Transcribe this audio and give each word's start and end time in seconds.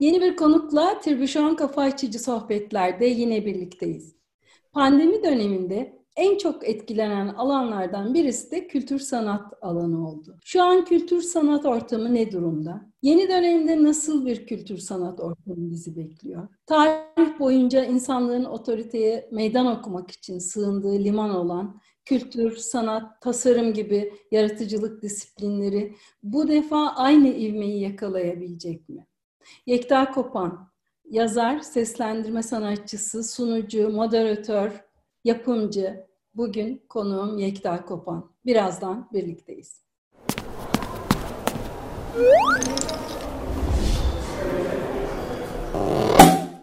Yeni 0.00 0.20
bir 0.20 0.36
konukla 0.36 1.00
Tribüşon 1.00 1.54
Kafa 1.54 1.82
Açıcı 1.82 2.18
Sohbetler'de 2.18 3.06
yine 3.06 3.46
birlikteyiz. 3.46 4.14
Pandemi 4.72 5.22
döneminde 5.22 6.00
en 6.16 6.38
çok 6.38 6.68
etkilenen 6.68 7.28
alanlardan 7.28 8.14
birisi 8.14 8.50
de 8.50 8.66
kültür 8.66 8.98
sanat 8.98 9.52
alanı 9.60 10.08
oldu. 10.08 10.38
Şu 10.44 10.62
an 10.62 10.84
kültür 10.84 11.22
sanat 11.22 11.66
ortamı 11.66 12.14
ne 12.14 12.32
durumda? 12.32 12.90
Yeni 13.02 13.28
dönemde 13.28 13.82
nasıl 13.82 14.26
bir 14.26 14.46
kültür 14.46 14.78
sanat 14.78 15.20
ortamı 15.20 15.70
bizi 15.70 15.96
bekliyor? 15.96 16.48
Tarih 16.66 17.38
boyunca 17.38 17.84
insanlığın 17.84 18.44
otoriteye 18.44 19.28
meydan 19.32 19.66
okumak 19.66 20.10
için 20.10 20.38
sığındığı 20.38 20.98
liman 21.04 21.30
olan 21.30 21.80
kültür, 22.04 22.56
sanat, 22.56 23.20
tasarım 23.20 23.72
gibi 23.72 24.12
yaratıcılık 24.30 25.02
disiplinleri 25.02 25.94
bu 26.22 26.48
defa 26.48 26.88
aynı 26.88 27.28
ivmeyi 27.28 27.80
yakalayabilecek 27.80 28.88
mi? 28.88 29.06
Yekta 29.66 30.10
Kopan, 30.10 30.70
yazar, 31.04 31.58
seslendirme 31.58 32.42
sanatçısı, 32.42 33.24
sunucu, 33.24 33.88
moderatör, 33.88 34.84
yapımcı. 35.24 36.06
Bugün 36.34 36.82
konuğum 36.88 37.38
Yekta 37.38 37.84
Kopan. 37.84 38.30
Birazdan 38.46 39.08
birlikteyiz. 39.12 39.84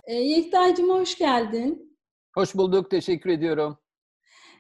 Ee, 0.08 0.14
Yekta'cığım 0.14 0.90
hoş 0.90 1.18
geldin. 1.18 1.98
Hoş 2.34 2.56
bulduk, 2.56 2.92
teşekkür 2.92 3.30
ediyorum. 3.30 3.78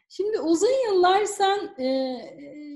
Şimdi 0.09 0.39
uzun 0.39 0.87
yıllar 0.87 1.25
sen 1.25 1.83
e, 1.83 2.17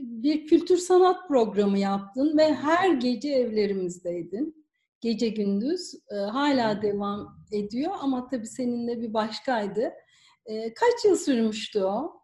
bir 0.01 0.47
kültür 0.47 0.77
sanat 0.77 1.27
programı 1.27 1.79
yaptın 1.79 2.37
ve 2.37 2.53
her 2.53 2.93
gece 2.93 3.29
evlerimizdeydin. 3.29 4.60
Gece 5.01 5.29
gündüz 5.29 5.93
e, 6.11 6.15
hala 6.15 6.81
devam 6.81 7.37
ediyor 7.51 7.91
ama 8.01 8.27
tabii 8.27 8.47
seninle 8.47 9.01
bir 9.01 9.13
başkaydı. 9.13 9.93
E, 10.45 10.73
kaç 10.73 11.05
yıl 11.05 11.15
sürmüştü 11.15 11.83
o? 11.83 12.21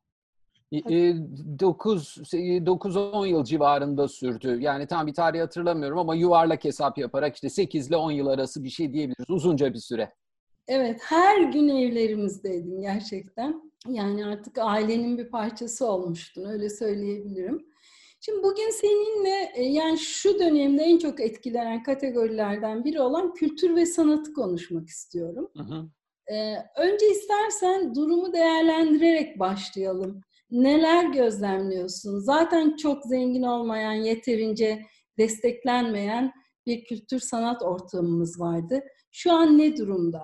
9-10 0.72 3.28
yıl 3.28 3.44
civarında 3.44 4.08
sürdü. 4.08 4.58
Yani 4.62 4.88
tam 4.88 5.08
bir 5.08 5.14
tarih 5.14 5.42
hatırlamıyorum 5.42 5.98
ama 5.98 6.16
yuvarlak 6.16 6.64
hesap 6.64 6.98
yaparak 6.98 7.36
işte 7.36 7.50
8 7.50 7.88
ile 7.88 7.96
10 7.96 8.12
yıl 8.12 8.28
arası 8.28 8.64
bir 8.64 8.70
şey 8.70 8.94
diyebiliriz. 8.94 9.30
Uzunca 9.30 9.73
bir 9.73 9.80
süre. 9.80 10.14
Evet, 10.68 11.02
her 11.04 11.42
gün 11.42 11.70
evlerimizdeydin 11.70 12.82
gerçekten. 12.82 13.72
Yani 13.88 14.26
artık 14.26 14.58
ailenin 14.58 15.18
bir 15.18 15.30
parçası 15.30 15.86
olmuştun, 15.86 16.46
öyle 16.46 16.70
söyleyebilirim. 16.70 17.66
Şimdi 18.20 18.44
bugün 18.44 18.72
seninle 18.72 19.52
e, 19.56 19.64
yani 19.64 19.98
şu 19.98 20.40
dönemde 20.40 20.84
en 20.84 20.98
çok 20.98 21.20
etkilenen 21.20 21.84
kategorilerden 21.84 22.84
biri 22.84 23.02
olan 23.02 23.34
kültür 23.34 23.76
ve 23.76 23.86
sanatı 23.86 24.34
konuşmak 24.34 24.88
istiyorum. 24.88 25.52
Hı 25.58 25.64
hı. 25.64 25.90
Ee, 26.34 26.56
önce 26.78 27.12
istersen 27.12 27.95
durumu 27.95 28.34
değerlendirerek 28.34 29.40
başlayalım. 29.40 30.22
Neler 30.52 31.06
gözlemliyorsun? 31.06 32.20
Zaten 32.20 32.76
çok 32.76 33.06
zengin 33.06 33.44
olmayan, 33.44 33.94
yeterince 33.94 34.82
desteklenmeyen 35.18 36.34
bir 36.66 36.86
kültür 36.86 37.20
sanat 37.20 37.64
ortamımız 37.64 38.40
vardı. 38.40 38.84
Şu 39.12 39.32
an 39.34 39.58
ne 39.58 39.78
durumda? 39.78 40.23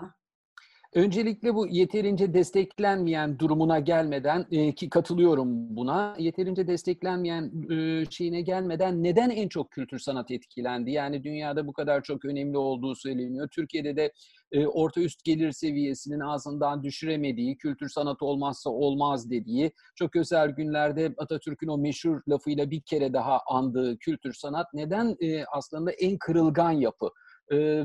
Öncelikle 0.95 1.55
bu 1.55 1.67
yeterince 1.67 2.33
desteklenmeyen 2.33 3.39
durumuna 3.39 3.80
gelmeden 3.80 4.45
e, 4.52 4.75
ki 4.75 4.89
katılıyorum 4.89 5.75
buna. 5.75 6.16
Yeterince 6.19 6.67
desteklenmeyen 6.67 7.52
e, 7.72 8.05
şeyine 8.09 8.41
gelmeden 8.41 9.03
neden 9.03 9.30
en 9.30 9.47
çok 9.47 9.71
kültür 9.71 9.99
sanat 9.99 10.31
etkilendi? 10.31 10.91
Yani 10.91 11.23
dünyada 11.23 11.67
bu 11.67 11.73
kadar 11.73 12.03
çok 12.03 12.25
önemli 12.25 12.58
olduğu 12.58 12.95
söyleniyor. 12.95 13.47
Türkiye'de 13.47 13.95
de 13.95 14.11
e, 14.52 14.67
orta 14.67 15.02
üst 15.02 15.23
gelir 15.23 15.52
seviyesinin 15.52 16.19
ağzından 16.19 16.83
düşüremediği, 16.83 17.58
kültür 17.58 17.89
sanat 17.89 18.21
olmazsa 18.21 18.69
olmaz 18.69 19.30
dediği, 19.30 19.71
çok 19.95 20.16
özel 20.16 20.49
günlerde 20.49 21.14
Atatürk'ün 21.17 21.67
o 21.67 21.77
meşhur 21.77 22.21
lafıyla 22.30 22.71
bir 22.71 22.81
kere 22.81 23.14
daha 23.14 23.39
andığı 23.48 23.98
kültür 23.98 24.33
sanat 24.33 24.67
neden 24.73 25.15
e, 25.20 25.45
aslında 25.45 25.92
en 25.92 26.17
kırılgan 26.17 26.71
yapı? 26.71 27.10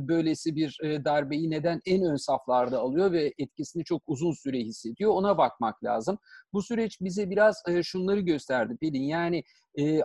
Böylesi 0.09 0.57
bir 0.57 0.79
darbeyi 0.83 1.51
neden 1.51 1.81
en 1.87 2.03
ön 2.03 2.17
saflarda 2.17 2.79
alıyor 2.79 3.13
ve 3.13 3.35
etkisini 3.39 3.85
çok 3.85 4.03
uzun 4.07 4.33
süre 4.33 4.59
hissediyor 4.59 5.11
ona 5.11 5.39
bakmak 5.39 5.85
lazım. 5.85 6.19
Bu 6.53 6.63
süreç 6.63 7.01
bize 7.01 7.31
biraz 7.31 7.63
şunları 7.83 8.21
gösterdi 8.21 8.77
Pelin 8.81 9.03
yani 9.03 9.43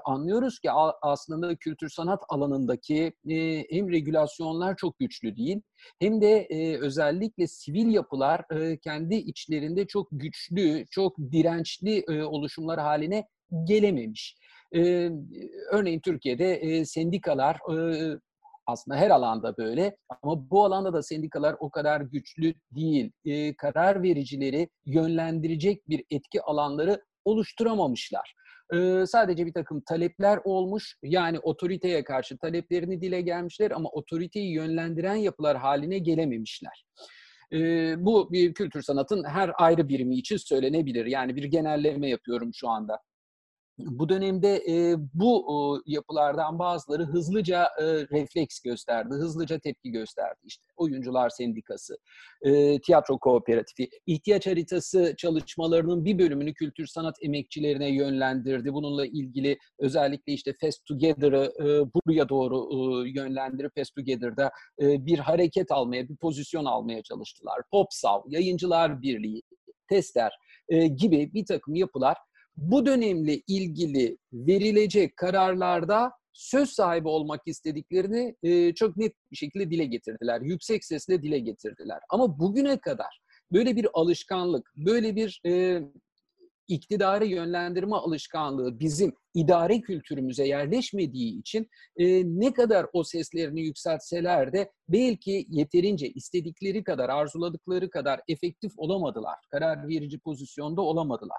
anlıyoruz 0.06 0.60
ki 0.60 0.72
aslında 1.02 1.56
kültür 1.56 1.90
sanat 1.90 2.24
alanındaki 2.30 3.14
hem 3.70 3.92
regülasyonlar 3.92 4.76
çok 4.76 5.00
güçlü 5.00 5.36
değil 5.36 5.62
hem 6.00 6.22
de 6.22 6.48
özellikle 6.82 7.48
sivil 7.48 7.94
yapılar 7.94 8.46
kendi 8.84 9.16
içlerinde 9.16 9.88
çok 9.88 10.08
güçlü, 10.12 10.86
çok 10.92 11.18
dirençli 11.18 12.06
oluşumlar 12.26 12.80
haline 12.80 13.28
gelememiş. 13.64 14.38
örneğin 15.72 16.00
Türkiye'de 16.00 16.86
sendikalar 16.86 17.58
aslında 18.68 18.98
her 18.98 19.10
alanda 19.10 19.58
böyle 19.58 19.98
ama 20.22 20.50
bu 20.50 20.66
alanda 20.66 20.94
da 20.94 21.04
sendikalar 21.04 21.56
o 21.60 21.70
kadar 21.70 22.02
güçlü 22.02 22.54
değil. 22.72 23.12
E, 23.26 23.56
karar 23.56 24.04
vericileri 24.04 24.70
yönlendirecek 24.86 25.90
bir 25.90 26.04
etki 26.12 26.42
alanları 26.42 27.02
oluşturamamışlar. 27.26 28.34
E, 28.74 29.06
sadece 29.06 29.46
bir 29.46 29.54
takım 29.54 29.82
talepler 29.82 30.40
olmuş 30.44 30.98
yani 31.04 31.40
otoriteye 31.40 32.04
karşı 32.04 32.38
taleplerini 32.38 33.02
dile 33.02 33.22
gelmişler 33.22 33.72
ama 33.72 33.90
otoriteyi 33.90 34.54
yönlendiren 34.54 35.16
yapılar 35.16 35.58
haline 35.58 36.00
gelememişler. 36.00 36.86
E, 37.54 37.58
bu 38.06 38.32
bir 38.32 38.54
kültür 38.54 38.82
sanatın 38.82 39.24
her 39.24 39.52
ayrı 39.56 39.90
birimi 39.90 40.16
için 40.16 40.38
söylenebilir. 40.38 41.06
Yani 41.06 41.36
bir 41.36 41.44
genelleme 41.44 42.10
yapıyorum 42.10 42.52
şu 42.54 42.70
anda 42.70 43.00
bu 43.78 44.10
dönemde 44.10 44.64
e, 44.70 44.96
bu 45.14 45.46
e, 45.88 45.92
yapılardan 45.92 46.60
bazıları 46.60 47.04
hızlıca 47.04 47.64
e, 47.64 47.84
refleks 47.86 48.60
gösterdi, 48.60 49.14
hızlıca 49.14 49.60
tepki 49.60 49.92
gösterdi. 49.92 50.40
İşte 50.44 50.64
Oyuncular 50.78 51.30
Sendikası, 51.30 51.98
e, 52.42 52.82
Tiyatro 52.82 53.18
Kooperatifi, 53.18 53.90
ihtiyaç 54.06 54.48
haritası 54.48 55.14
çalışmalarının 55.18 56.06
bir 56.06 56.20
bölümünü 56.20 56.54
kültür 56.54 56.88
sanat 56.88 57.16
emekçilerine 57.22 57.96
yönlendirdi. 57.96 58.74
Bununla 58.74 59.06
ilgili 59.06 59.58
özellikle 59.80 60.34
işte 60.34 60.54
Fest 60.62 60.86
Together'ı 60.86 61.54
e, 61.60 61.66
buraya 61.66 62.30
doğru 62.30 62.70
e, 63.06 63.10
yönlendirip 63.10 63.72
Fest 63.76 63.96
Together'da 63.96 64.52
e, 64.82 65.06
bir 65.06 65.20
hareket 65.20 65.72
almaya, 65.72 66.10
bir 66.10 66.16
pozisyon 66.16 66.66
almaya 66.66 67.04
çalıştılar. 67.04 67.62
Popsav, 67.72 68.22
Yayıncılar 68.28 69.02
Birliği, 69.02 69.42
Tester 69.90 70.32
e, 70.70 70.88
gibi 70.88 71.34
bir 71.34 71.46
takım 71.46 71.76
yapılar 71.76 72.18
bu 72.58 72.86
dönemle 72.86 73.42
ilgili 73.48 74.18
verilecek 74.34 75.18
kararlarda 75.18 76.12
söz 76.34 76.70
sahibi 76.70 77.08
olmak 77.08 77.42
istediklerini 77.46 78.36
e, 78.44 78.74
çok 78.74 78.98
net 78.98 79.14
bir 79.32 79.36
şekilde 79.36 79.72
dile 79.72 79.86
getirdiler. 79.86 80.42
Yüksek 80.42 80.86
sesle 80.86 81.24
dile 81.24 81.40
getirdiler. 81.40 82.00
Ama 82.10 82.40
bugüne 82.40 82.78
kadar 82.78 83.22
böyle 83.52 83.76
bir 83.76 83.88
alışkanlık, 83.94 84.74
böyle 84.76 85.16
bir 85.16 85.42
e, 85.46 85.82
iktidarı 86.68 87.26
yönlendirme 87.26 87.96
alışkanlığı 87.96 88.80
bizim 88.80 89.14
idare 89.34 89.82
kültürümüze 89.82 90.48
yerleşmediği 90.48 91.40
için 91.40 91.70
e, 91.98 92.06
ne 92.26 92.54
kadar 92.54 92.86
o 92.94 93.04
seslerini 93.04 93.62
yükseltseler 93.62 94.54
de 94.54 94.72
belki 94.90 95.46
yeterince 95.50 96.10
istedikleri 96.10 96.84
kadar, 96.84 97.10
arzuladıkları 97.10 97.90
kadar 97.90 98.22
efektif 98.28 98.72
olamadılar. 98.78 99.36
Karar 99.52 99.88
verici 99.88 100.20
pozisyonda 100.20 100.82
olamadılar. 100.82 101.38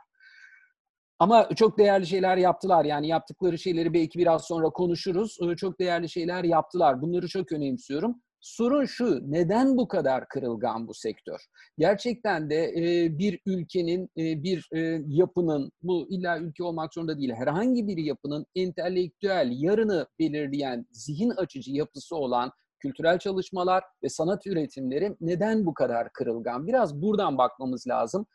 Ama 1.18 1.48
çok 1.56 1.78
değerli 1.78 2.06
şeyler 2.06 2.36
yaptılar. 2.36 2.84
Yani 2.84 3.08
yaptıkları 3.08 3.58
şeyleri 3.58 3.92
belki 3.94 4.18
biraz 4.18 4.46
sonra 4.46 4.70
konuşuruz. 4.70 5.38
Ee, 5.42 5.56
çok 5.56 5.80
değerli 5.80 6.08
şeyler 6.08 6.44
yaptılar. 6.44 7.02
Bunları 7.02 7.28
çok 7.28 7.52
önemsiyorum. 7.52 8.20
Sorun 8.40 8.84
şu, 8.84 9.32
neden 9.32 9.76
bu 9.76 9.88
kadar 9.88 10.28
kırılgan 10.28 10.88
bu 10.88 10.94
sektör? 10.94 11.40
Gerçekten 11.78 12.50
de 12.50 12.64
e, 12.76 13.18
bir 13.18 13.40
ülkenin, 13.46 14.08
e, 14.18 14.42
bir 14.42 14.68
e, 14.72 15.02
yapının, 15.06 15.72
bu 15.82 16.06
illa 16.10 16.38
ülke 16.38 16.64
olmak 16.64 16.94
zorunda 16.94 17.18
değil, 17.18 17.32
herhangi 17.32 17.86
bir 17.86 17.96
yapının 17.96 18.46
entelektüel, 18.54 19.48
yarını 19.52 20.06
belirleyen, 20.18 20.86
zihin 20.92 21.30
açıcı 21.30 21.72
yapısı 21.72 22.16
olan 22.16 22.52
kültürel 22.78 23.18
çalışmalar 23.18 23.84
ve 24.02 24.08
sanat 24.08 24.46
üretimleri 24.46 25.16
neden 25.20 25.66
bu 25.66 25.74
kadar 25.74 26.12
kırılgan? 26.12 26.66
Biraz 26.66 27.02
buradan 27.02 27.38
bakmamız 27.38 27.86
lazım 27.88 28.26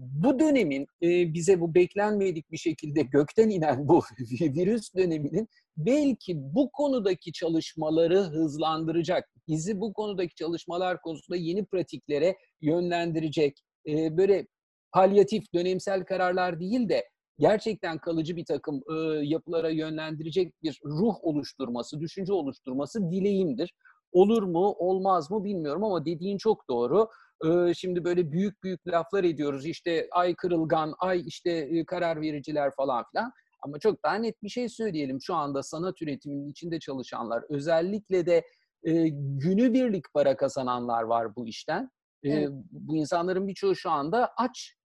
bu 0.00 0.38
dönemin 0.38 0.86
e, 1.02 1.34
bize 1.34 1.60
bu 1.60 1.74
beklenmedik 1.74 2.50
bir 2.50 2.56
şekilde 2.56 3.02
gökten 3.02 3.48
inen 3.48 3.88
bu 3.88 4.02
virüs 4.40 4.94
döneminin 4.94 5.48
belki 5.76 6.34
bu 6.36 6.70
konudaki 6.70 7.32
çalışmaları 7.32 8.18
hızlandıracak, 8.18 9.28
bizi 9.48 9.80
bu 9.80 9.92
konudaki 9.92 10.34
çalışmalar 10.34 11.00
konusunda 11.00 11.36
yeni 11.36 11.64
pratiklere 11.64 12.36
yönlendirecek, 12.60 13.60
e, 13.88 14.16
böyle 14.16 14.46
palyatif, 14.92 15.54
dönemsel 15.54 16.04
kararlar 16.04 16.60
değil 16.60 16.88
de 16.88 17.04
gerçekten 17.38 17.98
kalıcı 17.98 18.36
bir 18.36 18.44
takım 18.44 18.82
e, 18.90 18.94
yapılara 19.26 19.70
yönlendirecek 19.70 20.62
bir 20.62 20.80
ruh 20.84 21.14
oluşturması, 21.22 22.00
düşünce 22.00 22.32
oluşturması 22.32 23.10
dileğimdir. 23.10 23.74
olur 24.12 24.42
mu, 24.42 24.74
olmaz 24.78 25.30
mı 25.30 25.44
bilmiyorum 25.44 25.84
ama 25.84 26.06
dediğin 26.06 26.38
çok 26.38 26.68
doğru. 26.68 27.08
Ee, 27.44 27.74
şimdi 27.74 28.04
böyle 28.04 28.32
büyük 28.32 28.62
büyük 28.62 28.88
laflar 28.88 29.24
ediyoruz. 29.24 29.66
İşte 29.66 30.08
ay 30.10 30.34
kırılgan, 30.34 30.94
ay 30.98 31.22
işte 31.26 31.84
karar 31.86 32.20
vericiler 32.20 32.70
falan 32.76 33.04
filan. 33.10 33.32
Ama 33.62 33.78
çok 33.78 34.04
daha 34.04 34.14
net 34.14 34.42
bir 34.42 34.48
şey 34.48 34.68
söyleyelim. 34.68 35.20
Şu 35.20 35.34
anda 35.34 35.62
sanat 35.62 36.02
üretiminin 36.02 36.50
içinde 36.50 36.78
çalışanlar, 36.78 37.44
özellikle 37.48 38.26
de 38.26 38.44
e, 38.82 39.08
günübirlik 39.12 40.04
para 40.14 40.36
kazananlar 40.36 41.02
var 41.02 41.36
bu 41.36 41.46
işten. 41.46 41.90
E, 42.22 42.30
evet. 42.30 42.48
Bu 42.70 42.96
insanların 42.96 43.48
birçoğu 43.48 43.74
şu 43.76 43.90
anda 43.90 44.32
aç, 44.36 44.76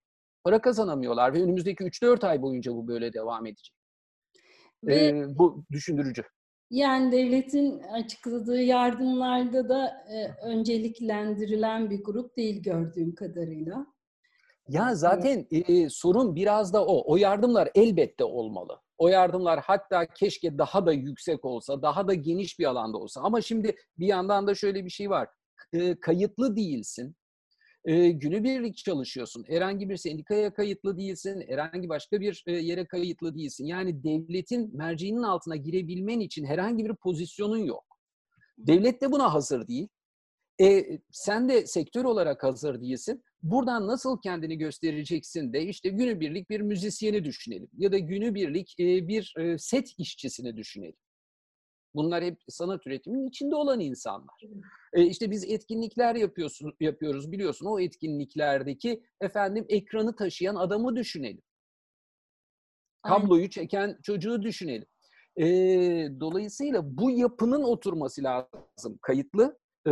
para 0.44 0.62
kazanamıyorlar 0.62 1.34
ve 1.34 1.44
önümüzdeki 1.44 1.84
3-4 1.84 2.28
ay 2.28 2.42
boyunca 2.42 2.74
bu 2.74 2.88
böyle 2.88 3.14
devam 3.14 3.46
edecek. 3.46 3.76
Ve, 4.84 5.08
e, 5.08 5.26
bu 5.38 5.66
düşündürücü. 5.72 6.24
Yani 6.70 7.12
devletin 7.12 7.80
açıkladığı 7.80 8.62
yardımlarda 8.62 9.70
da 9.70 9.88
e, 9.88 10.48
önceliklendirilen 10.48 11.90
bir 11.90 12.04
grup 12.04 12.38
değil 12.38 12.64
gördüğüm 12.64 13.16
kadarıyla. 13.16 13.86
Ya 14.70 14.96
zaten 14.96 15.48
e, 15.52 15.90
sorun 15.90 16.36
biraz 16.36 16.74
da 16.74 16.86
o. 16.86 17.14
O 17.14 17.18
yardımlar 17.18 17.70
elbette 17.76 18.24
olmalı. 18.24 18.80
O 18.98 19.08
yardımlar 19.08 19.60
hatta 19.60 20.06
keşke 20.06 20.58
daha 20.58 20.86
da 20.86 20.94
yüksek 20.94 21.46
olsa, 21.46 21.82
daha 21.82 22.08
da 22.08 22.14
geniş 22.14 22.60
bir 22.60 22.66
alanda 22.66 22.98
olsa. 22.98 23.22
Ama 23.22 23.42
şimdi 23.42 23.76
bir 23.98 24.08
yandan 24.08 24.48
da 24.48 24.56
şöyle 24.56 24.86
bir 24.86 24.90
şey 24.90 25.10
var. 25.10 25.30
E, 25.74 26.00
kayıtlı 26.00 26.56
değilsin. 26.56 27.16
E, 27.86 28.10
günübirlik 28.12 28.78
çalışıyorsun. 28.78 29.44
Herhangi 29.48 29.90
bir 29.90 29.98
sendikaya 29.98 30.54
kayıtlı 30.54 30.98
değilsin. 30.98 31.44
Herhangi 31.48 31.90
başka 31.90 32.22
bir 32.22 32.44
e, 32.48 32.52
yere 32.52 32.86
kayıtlı 32.86 33.36
değilsin. 33.36 33.66
Yani 33.66 34.04
devletin 34.04 34.78
merceğinin 34.78 35.24
altına 35.24 35.56
girebilmen 35.56 36.20
için 36.20 36.46
herhangi 36.46 36.86
bir 36.86 36.96
pozisyonun 36.96 37.58
yok. 37.58 37.86
Devlet 38.58 39.02
de 39.02 39.12
buna 39.12 39.34
hazır 39.34 39.68
değil. 39.68 39.88
E, 40.62 41.00
sen 41.12 41.50
de 41.50 41.68
sektör 41.68 42.06
olarak 42.06 42.44
hazır 42.44 42.82
değilsin. 42.82 43.24
Buradan 43.44 43.88
nasıl 43.88 44.22
kendini 44.22 44.58
göstereceksin 44.58 45.54
de 45.54 45.64
işte 45.64 45.90
günübirlik 45.90 46.50
bir 46.50 46.62
müzisyeni 46.62 47.24
düşünelim 47.24 47.70
ya 47.78 47.92
da 47.92 47.98
günübirlik 47.98 48.76
e, 48.80 49.08
bir 49.08 49.34
e, 49.38 49.58
set 49.58 49.94
işçisini 49.98 50.58
düşünelim. 50.58 50.96
Bunlar 51.96 52.24
hep 52.24 52.42
sanat 52.50 52.88
üretiminin 52.88 53.28
içinde 53.28 53.56
olan 53.56 53.80
insanlar. 53.80 54.36
E, 54.94 55.04
işte 55.04 55.32
biz 55.32 55.44
etkinlikler 55.44 56.16
yapıyorsun, 56.16 56.74
yapıyoruz 56.80 57.32
biliyorsun. 57.32 57.66
O 57.66 57.80
etkinliklerdeki 57.80 59.04
efendim 59.22 59.66
ekranı 59.70 60.16
taşıyan 60.16 60.56
adamı 60.56 60.96
düşünelim. 60.96 61.42
Kabloyu 63.04 63.50
çeken 63.50 63.98
çocuğu 64.04 64.42
düşünelim. 64.42 64.86
E, 65.38 65.46
dolayısıyla 66.20 66.98
bu 66.98 67.12
yapının 67.12 67.64
oturması 67.64 68.24
lazım. 68.24 69.00
Kayıtlı 69.02 69.58
e, 69.86 69.92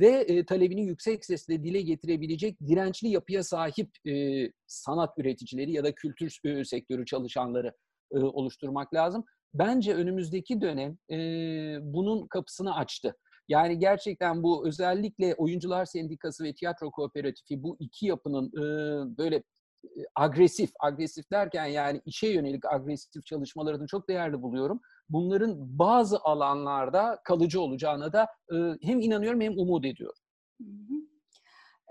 ve 0.00 0.06
e, 0.06 0.44
talebini 0.44 0.86
yüksek 0.86 1.24
sesle 1.24 1.64
dile 1.64 1.82
getirebilecek 1.82 2.60
dirençli 2.60 3.08
yapıya 3.08 3.42
sahip 3.42 3.90
e, 4.06 4.46
sanat 4.66 5.18
üreticileri 5.18 5.72
ya 5.72 5.84
da 5.84 5.94
kültür 5.94 6.40
e, 6.44 6.64
sektörü 6.64 7.06
çalışanları 7.06 7.72
e, 8.12 8.18
oluşturmak 8.18 8.94
lazım. 8.94 9.24
Bence 9.54 9.94
önümüzdeki 9.94 10.60
dönem 10.60 10.98
e, 11.10 11.16
bunun 11.82 12.26
kapısını 12.26 12.74
açtı. 12.74 13.16
Yani 13.48 13.78
gerçekten 13.78 14.42
bu 14.42 14.68
özellikle 14.68 15.34
Oyuncular 15.34 15.84
Sendikası 15.84 16.44
ve 16.44 16.54
Tiyatro 16.54 16.90
Kooperatifi 16.90 17.62
bu 17.62 17.76
iki 17.80 18.06
yapının 18.06 18.46
e, 18.48 18.62
böyle 19.18 19.42
agresif, 20.14 20.70
agresif 20.80 21.30
derken 21.30 21.66
yani 21.66 22.00
işe 22.04 22.28
yönelik 22.28 22.64
agresif 22.64 23.26
çalışmalarını 23.26 23.86
çok 23.86 24.08
değerli 24.08 24.42
buluyorum. 24.42 24.80
Bunların 25.08 25.78
bazı 25.78 26.18
alanlarda 26.20 27.20
kalıcı 27.24 27.60
olacağına 27.60 28.12
da 28.12 28.26
e, 28.52 28.56
hem 28.82 29.00
inanıyorum 29.00 29.40
hem 29.40 29.58
umut 29.58 29.84
ediyorum. 29.84 30.22
Hı 30.62 30.64
hı. 30.64 30.95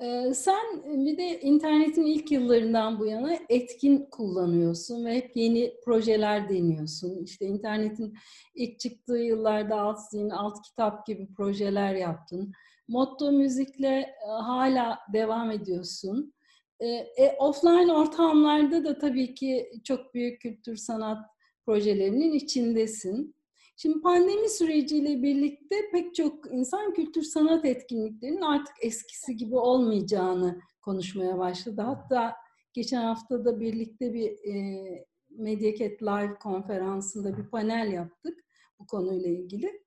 Ee, 0.01 0.33
sen 0.33 0.83
bir 1.06 1.18
de 1.18 1.42
internetin 1.42 2.06
ilk 2.06 2.31
yıllarından 2.31 3.00
bu 3.00 3.06
yana 3.06 3.33
etkin 3.50 4.07
kullanıyorsun 4.12 5.06
ve 5.06 5.15
hep 5.15 5.36
yeni 5.36 5.74
projeler 5.86 6.50
deniyorsun. 6.50 7.24
İşte 7.24 7.45
internetin 7.45 8.13
ilk 8.56 8.80
çıktığı 8.80 9.18
yıllarda 9.18 9.81
alt 9.81 10.00
zin, 10.09 10.30
alt 10.30 10.62
kitap 10.62 11.06
gibi 11.06 11.33
projeler 11.33 11.95
yaptın. 11.95 12.51
Motto 12.88 13.31
müzikle 13.31 14.00
e, 14.00 14.27
hala 14.27 15.00
devam 15.13 15.51
ediyorsun. 15.51 16.33
E, 16.80 16.88
e, 16.88 17.36
offline 17.39 17.94
ortamlarda 17.94 18.86
da 18.86 18.97
tabii 18.97 19.36
ki 19.36 19.71
çok 19.83 20.13
büyük 20.13 20.42
kültür 20.42 20.75
sanat 20.75 21.25
projelerinin 21.65 22.33
içindesin. 22.33 23.34
Şimdi 23.77 24.01
pandemi 24.01 24.50
süreciyle 24.50 25.24
birlikte 25.24 25.75
pek 25.92 26.16
çok 26.16 26.51
insan 26.51 26.94
kültür 26.94 27.24
sanat 27.24 27.66
etkinliklerinin 27.66 28.42
artık 28.42 28.75
eskisi 28.81 29.38
gibi 29.38 29.56
olmayacağını 29.56 30.60
konuşmaya 30.81 31.38
başladı. 31.38 31.81
Hatta 31.81 32.36
geçen 32.74 33.01
hafta 33.01 33.45
da 33.45 33.60
birlikte 33.60 34.13
bir 34.13 34.30
e, 34.30 35.06
Mediacat 35.30 36.04
Live 36.04 36.36
konferansında 36.39 37.38
bir 37.38 37.50
panel 37.50 37.92
yaptık 37.92 38.39
bu 38.80 38.86
konuyla 38.88 39.30
ilgili. 39.30 39.86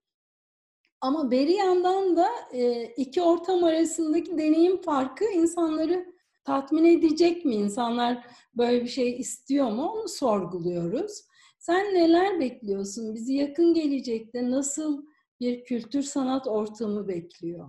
Ama 1.00 1.30
beri 1.30 1.52
yandan 1.52 2.16
da 2.16 2.28
e, 2.52 2.84
iki 2.84 3.22
ortam 3.22 3.64
arasındaki 3.64 4.38
deneyim 4.38 4.82
farkı 4.82 5.24
insanları 5.24 6.14
tatmin 6.44 6.84
edecek 6.84 7.44
mi? 7.44 7.54
İnsanlar 7.54 8.26
böyle 8.54 8.82
bir 8.82 8.88
şey 8.88 9.20
istiyor 9.20 9.70
mu? 9.70 9.90
Onu 9.90 10.08
sorguluyoruz. 10.08 11.27
Sen 11.58 11.94
neler 11.94 12.40
bekliyorsun? 12.40 13.14
Bizi 13.14 13.32
yakın 13.32 13.74
gelecekte 13.74 14.50
nasıl 14.50 15.06
bir 15.40 15.64
kültür 15.64 16.02
sanat 16.02 16.46
ortamı 16.46 17.08
bekliyor? 17.08 17.68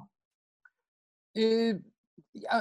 Ee, 1.38 1.74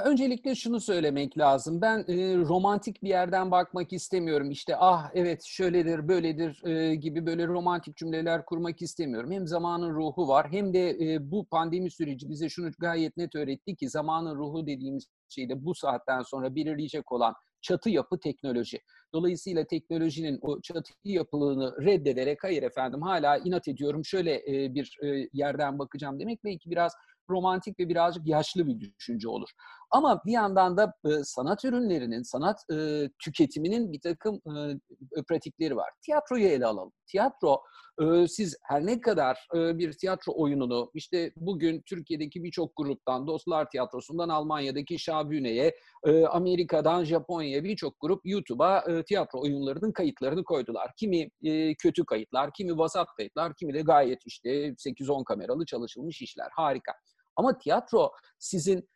öncelikle 0.05 0.55
şunu 0.55 0.79
söylemek 0.79 1.37
lazım. 1.37 1.81
Ben 1.81 1.99
e, 1.99 2.37
romantik 2.37 3.03
bir 3.03 3.09
yerden 3.09 3.51
bakmak 3.51 3.93
istemiyorum. 3.93 4.51
İşte 4.51 4.75
ah 4.77 5.11
evet 5.13 5.43
şöyledir, 5.43 6.07
böyledir 6.07 6.63
e, 6.65 6.95
gibi 6.95 7.25
böyle 7.25 7.47
romantik 7.47 7.97
cümleler 7.97 8.45
kurmak 8.45 8.81
istemiyorum. 8.81 9.31
Hem 9.31 9.47
zamanın 9.47 9.95
ruhu 9.95 10.27
var 10.27 10.47
hem 10.51 10.73
de 10.73 10.89
e, 10.89 11.31
bu 11.31 11.45
pandemi 11.45 11.91
süreci 11.91 12.29
bize 12.29 12.49
şunu 12.49 12.71
gayet 12.79 13.17
net 13.17 13.35
öğretti 13.35 13.75
ki 13.75 13.89
zamanın 13.89 14.35
ruhu 14.35 14.67
dediğimiz 14.67 15.07
şeyde 15.29 15.65
bu 15.65 15.75
saatten 15.75 16.21
sonra 16.21 16.55
belirleyecek 16.55 17.11
olan 17.11 17.33
çatı 17.61 17.89
yapı 17.89 18.19
teknoloji. 18.19 18.79
Dolayısıyla 19.13 19.65
teknolojinin 19.65 20.39
o 20.41 20.61
çatı 20.61 20.93
yapılığını 21.03 21.85
reddederek 21.85 22.43
hayır 22.43 22.63
efendim 22.63 23.01
hala 23.01 23.37
inat 23.37 23.67
ediyorum 23.67 24.05
şöyle 24.05 24.35
e, 24.35 24.73
bir 24.73 24.97
e, 25.03 25.29
yerden 25.33 25.79
bakacağım 25.79 26.19
demek 26.19 26.43
belki 26.43 26.71
biraz 26.71 26.93
romantik 27.29 27.79
ve 27.79 27.89
birazcık 27.89 28.27
yaşlı 28.27 28.67
bir 28.67 28.79
düşünce 28.81 29.27
olur. 29.27 29.49
Ama 29.91 30.21
bir 30.25 30.31
yandan 30.31 30.77
da 30.77 30.93
e, 31.05 31.23
sanat 31.23 31.65
ürünlerinin, 31.65 32.21
sanat 32.23 32.59
e, 32.73 33.09
tüketiminin 33.23 33.91
bir 33.91 33.99
takım 33.99 34.35
e, 34.35 35.23
pratikleri 35.27 35.75
var. 35.75 35.89
Tiyatroyu 36.05 36.45
ele 36.45 36.65
alalım. 36.65 36.91
Tiyatro, 37.07 37.61
e, 38.01 38.27
siz 38.27 38.55
her 38.63 38.85
ne 38.85 39.01
kadar 39.01 39.47
e, 39.55 39.77
bir 39.77 39.93
tiyatro 39.93 40.33
oyununu, 40.35 40.91
işte 40.93 41.31
bugün 41.35 41.81
Türkiye'deki 41.81 42.43
birçok 42.43 42.75
gruptan, 42.77 43.27
Dostlar 43.27 43.69
Tiyatrosu'ndan 43.69 44.29
Almanya'daki 44.29 44.99
Şabüne'ye, 44.99 45.75
e, 46.05 46.25
Amerika'dan 46.25 47.03
Japonya'ya 47.03 47.63
birçok 47.63 47.99
grup 47.99 48.21
YouTube'a 48.23 48.79
e, 48.79 49.03
tiyatro 49.03 49.41
oyunlarının 49.41 49.91
kayıtlarını 49.91 50.43
koydular. 50.43 50.91
Kimi 50.97 51.29
e, 51.43 51.75
kötü 51.75 52.05
kayıtlar, 52.05 52.51
kimi 52.53 52.77
vasat 52.77 53.07
kayıtlar, 53.17 53.53
kimi 53.55 53.73
de 53.73 53.81
gayet 53.81 54.19
işte 54.25 54.49
8-10 54.49 55.23
kameralı 55.23 55.65
çalışılmış 55.65 56.21
işler. 56.21 56.49
Harika. 56.55 56.91
Ama 57.35 57.57
tiyatro 57.57 58.11
sizin 58.39 58.89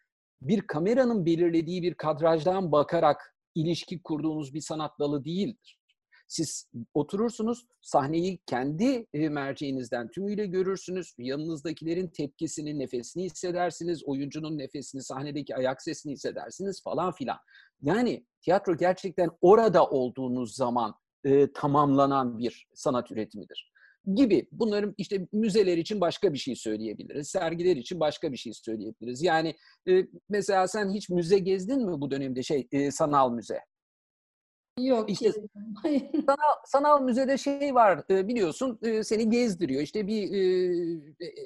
bir 0.48 0.62
kameranın 0.62 1.26
belirlediği 1.26 1.84
bir 1.84 1.94
kadrajdan 1.94 2.72
bakarak 2.72 3.36
ilişki 3.56 4.02
kurduğunuz 4.02 4.54
bir 4.54 4.62
sanat 4.62 5.00
dalı 5.00 5.26
değildir. 5.26 5.80
Siz 6.28 6.70
oturursunuz, 6.94 7.68
sahneyi 7.82 8.40
kendi 8.46 9.08
e, 9.14 9.30
merceğinizden 9.30 10.12
tümüyle 10.12 10.46
görürsünüz. 10.46 11.16
Yanınızdakilerin 11.18 12.08
tepkisini, 12.08 12.80
nefesini 12.80 13.24
hissedersiniz. 13.24 14.04
Oyuncunun 14.04 14.58
nefesini, 14.58 15.04
sahnedeki 15.04 15.56
ayak 15.56 15.82
sesini 15.82 16.14
hissedersiniz 16.14 16.84
falan 16.84 17.12
filan. 17.12 17.38
Yani 17.82 18.26
tiyatro 18.42 18.78
gerçekten 18.78 19.30
orada 19.42 19.86
olduğunuz 19.86 20.56
zaman 20.56 20.96
e, 21.24 21.54
tamamlanan 21.54 22.38
bir 22.38 22.68
sanat 22.74 23.12
üretimidir 23.12 23.73
gibi. 24.16 24.48
Bunların 24.52 24.94
işte 24.98 25.28
müzeler 25.32 25.78
için 25.78 26.02
başka 26.02 26.34
bir 26.34 26.38
şey 26.38 26.56
söyleyebiliriz. 26.56 27.28
Sergiler 27.28 27.76
için 27.76 28.00
başka 28.00 28.32
bir 28.32 28.38
şey 28.38 28.54
söyleyebiliriz. 28.54 29.22
Yani 29.22 29.56
e, 29.90 30.06
mesela 30.30 30.68
sen 30.68 30.94
hiç 30.94 31.10
müze 31.10 31.40
gezdin 31.40 31.86
mi 31.86 32.02
bu 32.02 32.12
dönemde 32.12 32.44
şey 32.44 32.68
e, 32.72 32.92
sanal 32.92 33.32
müze? 33.32 33.60
Yok. 34.80 35.10
İşte 35.10 35.32
sanal, 36.26 36.56
sanal 36.66 37.02
müzede 37.02 37.38
şey 37.38 37.76
var 37.76 38.08
biliyorsun 38.10 38.80
seni 39.04 39.30
gezdiriyor. 39.30 39.82
İşte 39.82 40.08
bir 40.08 40.28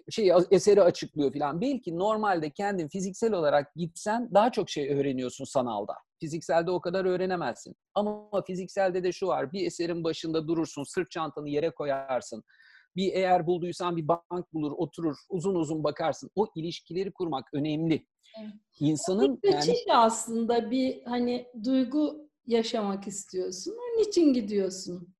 şey 0.10 0.31
eseri 0.51 0.81
açıklıyor 0.81 1.34
falan. 1.34 1.62
Belki 1.62 1.98
normalde 1.98 2.50
kendin 2.50 2.88
fiziksel 2.88 3.34
olarak 3.34 3.75
gitsen 3.75 4.29
daha 4.34 4.51
çok 4.51 4.69
şey 4.69 5.00
öğreniyorsun 5.00 5.46
sanalda. 5.46 5.93
Fizikselde 6.19 6.72
o 6.72 6.81
kadar 6.81 7.05
öğrenemezsin. 7.05 7.75
Ama 7.96 8.41
fizikselde 8.48 9.03
de 9.03 9.12
şu 9.12 9.27
var. 9.27 9.51
Bir 9.51 9.65
eserin 9.65 10.03
başında 10.03 10.48
durursun, 10.48 10.84
sırt 10.84 11.12
çantanı 11.12 11.50
yere 11.50 11.69
koyarsın 11.69 12.43
Bir 12.96 13.13
eğer 13.13 13.48
bulduysan 13.48 13.98
bir 13.98 14.07
bank 14.07 14.53
bulur, 14.53 14.72
oturur, 14.72 15.17
uzun 15.29 15.55
uzun 15.55 15.84
bakarsın. 15.84 16.29
O 16.36 16.48
ilişkileri 16.55 17.12
kurmak 17.12 17.53
önemli. 17.53 18.05
Evet. 18.41 18.53
İnsanın 18.79 19.39
yani... 19.43 19.74
de 19.88 19.93
aslında 19.96 20.72
bir 20.72 21.03
hani 21.03 21.48
duygu 21.63 22.26
yaşamak 22.48 23.08
istiyorsun. 23.08 23.72
Onun 23.72 24.10
için 24.10 24.34
gidiyorsun. 24.34 25.13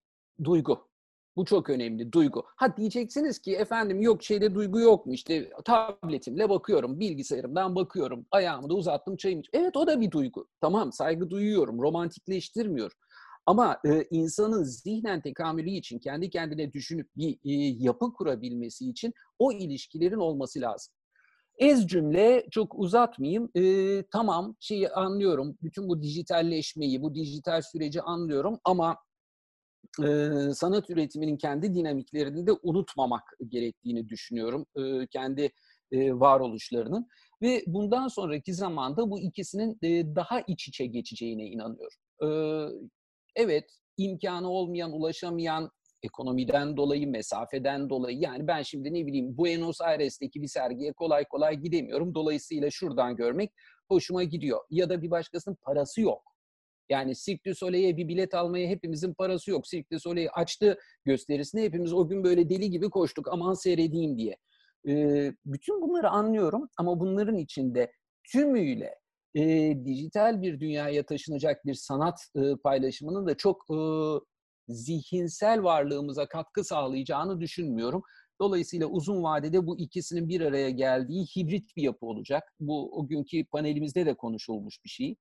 Duygu. 0.44 0.88
Bu 1.36 1.46
çok 1.46 1.70
önemli 1.70 2.12
duygu. 2.12 2.44
Ha 2.56 2.78
diyeceksiniz 2.78 3.40
ki 3.40 3.56
efendim 3.56 4.02
yok 4.02 4.24
şeyde 4.24 4.56
duygu 4.56 4.80
yok 4.80 5.06
mu? 5.06 5.14
İşte 5.14 5.50
tabletimle 5.66 6.50
bakıyorum, 6.50 7.00
bilgisayarımdan 7.00 7.76
bakıyorum, 7.76 8.26
ayağımı 8.32 8.70
da 8.70 8.74
uzattım 8.74 9.18
çayımı. 9.18 9.42
Evet 9.54 9.78
o 9.78 9.88
da 9.88 10.02
bir 10.02 10.12
duygu. 10.12 10.48
Tamam 10.62 10.94
saygı 10.94 11.30
duyuyorum, 11.30 11.82
romantikleştirmiyorum. 11.82 12.98
Ama 13.46 13.80
e, 13.86 14.04
insanın 14.12 14.64
zihnen 14.64 15.22
tekamülü 15.22 15.70
için, 15.70 16.00
kendi 16.00 16.30
kendine 16.30 16.74
düşünüp 16.74 17.10
bir 17.18 17.34
e, 17.34 17.52
yapı 17.84 18.14
kurabilmesi 18.14 18.90
için 18.90 19.14
o 19.40 19.52
ilişkilerin 19.52 20.18
olması 20.18 20.62
lazım. 20.62 20.94
Ez 21.58 21.88
cümle 21.88 22.46
çok 22.52 22.80
uzatmayayım. 22.80 23.50
E, 23.56 24.04
tamam 24.12 24.56
şeyi 24.60 24.90
anlıyorum. 24.90 25.58
Bütün 25.64 25.90
bu 25.90 26.02
dijitalleşmeyi, 26.02 27.02
bu 27.02 27.16
dijital 27.16 27.62
süreci 27.62 28.02
anlıyorum 28.02 28.60
ama 28.64 28.98
e, 30.04 30.30
sanat 30.54 30.90
üretiminin 30.90 31.38
kendi 31.38 31.74
dinamiklerini 31.74 32.48
de 32.48 32.52
unutmamak 32.64 33.24
gerektiğini 33.48 34.10
düşünüyorum. 34.10 34.66
E, 34.76 35.08
kendi 35.08 35.52
e, 35.92 36.14
varoluşlarının 36.14 37.08
ve 37.42 37.64
bundan 37.68 38.08
sonraki 38.08 38.54
zamanda 38.54 39.12
bu 39.12 39.20
ikisinin 39.20 39.78
e, 39.84 40.16
daha 40.16 40.42
iç 40.42 40.68
içe 40.68 40.86
geçeceğine 40.86 41.46
inanıyorum. 41.46 41.98
E, 42.24 42.28
evet, 43.36 43.70
imkanı 43.98 44.50
olmayan, 44.50 44.92
ulaşamayan, 44.92 45.72
ekonomiden 46.08 46.78
dolayı, 46.78 47.08
mesafeden 47.08 47.90
dolayı 47.90 48.18
yani 48.18 48.48
ben 48.48 48.62
şimdi 48.62 48.94
ne 48.94 49.06
bileyim 49.06 49.38
Buenos 49.38 49.82
Aires'teki 49.82 50.42
bir 50.42 50.48
sergiye 50.48 50.94
kolay 50.94 51.26
kolay 51.26 51.56
gidemiyorum. 51.58 52.16
Dolayısıyla 52.16 52.70
şuradan 52.72 53.16
görmek 53.16 53.52
hoşuma 53.90 54.24
gidiyor. 54.24 54.60
Ya 54.70 54.90
da 54.90 55.02
bir 55.02 55.12
başkasının 55.12 55.58
parası 55.62 56.02
yok. 56.02 56.24
Yani 56.90 57.16
Cirque 57.16 57.52
du 57.52 57.56
Soleil'e 57.56 57.98
bir 57.98 58.08
bilet 58.08 58.34
almaya 58.34 58.68
hepimizin 58.68 59.14
parası 59.14 59.52
yok. 59.52 59.66
Cirque 59.66 59.90
du 59.92 60.00
Soleil 60.00 60.28
açtı 60.34 60.80
gösterisini 61.06 61.62
hepimiz 61.62 61.94
o 61.94 62.08
gün 62.08 62.24
böyle 62.24 62.50
deli 62.50 62.70
gibi 62.70 62.90
koştuk 62.90 63.28
aman 63.32 63.54
seyredeyim 63.54 64.18
diye. 64.18 64.38
Ee, 64.88 65.34
bütün 65.46 65.82
bunları 65.82 66.10
anlıyorum 66.10 66.70
ama 66.78 67.00
bunların 67.00 67.38
içinde 67.38 67.92
tümüyle 68.32 68.96
e, 69.36 69.74
dijital 69.86 70.42
bir 70.42 70.60
dünyaya 70.60 71.06
taşınacak 71.06 71.66
bir 71.66 71.74
sanat 71.74 72.20
e, 72.36 72.56
paylaşımının 72.64 73.28
da 73.28 73.38
çok 73.38 73.66
e, 73.70 73.78
zihinsel 74.68 75.64
varlığımıza 75.64 76.28
katkı 76.28 76.64
sağlayacağını 76.64 77.40
düşünmüyorum. 77.42 78.04
Dolayısıyla 78.42 78.88
uzun 78.88 79.24
vadede 79.24 79.68
bu 79.68 79.80
ikisinin 79.80 80.30
bir 80.30 80.42
araya 80.42 80.70
geldiği 80.70 81.26
hibrit 81.26 81.76
bir 81.76 81.84
yapı 81.84 82.06
olacak. 82.06 82.44
Bu 82.60 83.00
o 83.00 83.08
günkü 83.08 83.46
panelimizde 83.46 84.06
de 84.06 84.14
konuşulmuş 84.14 84.84
bir 84.86 84.90
şey. 84.90 85.16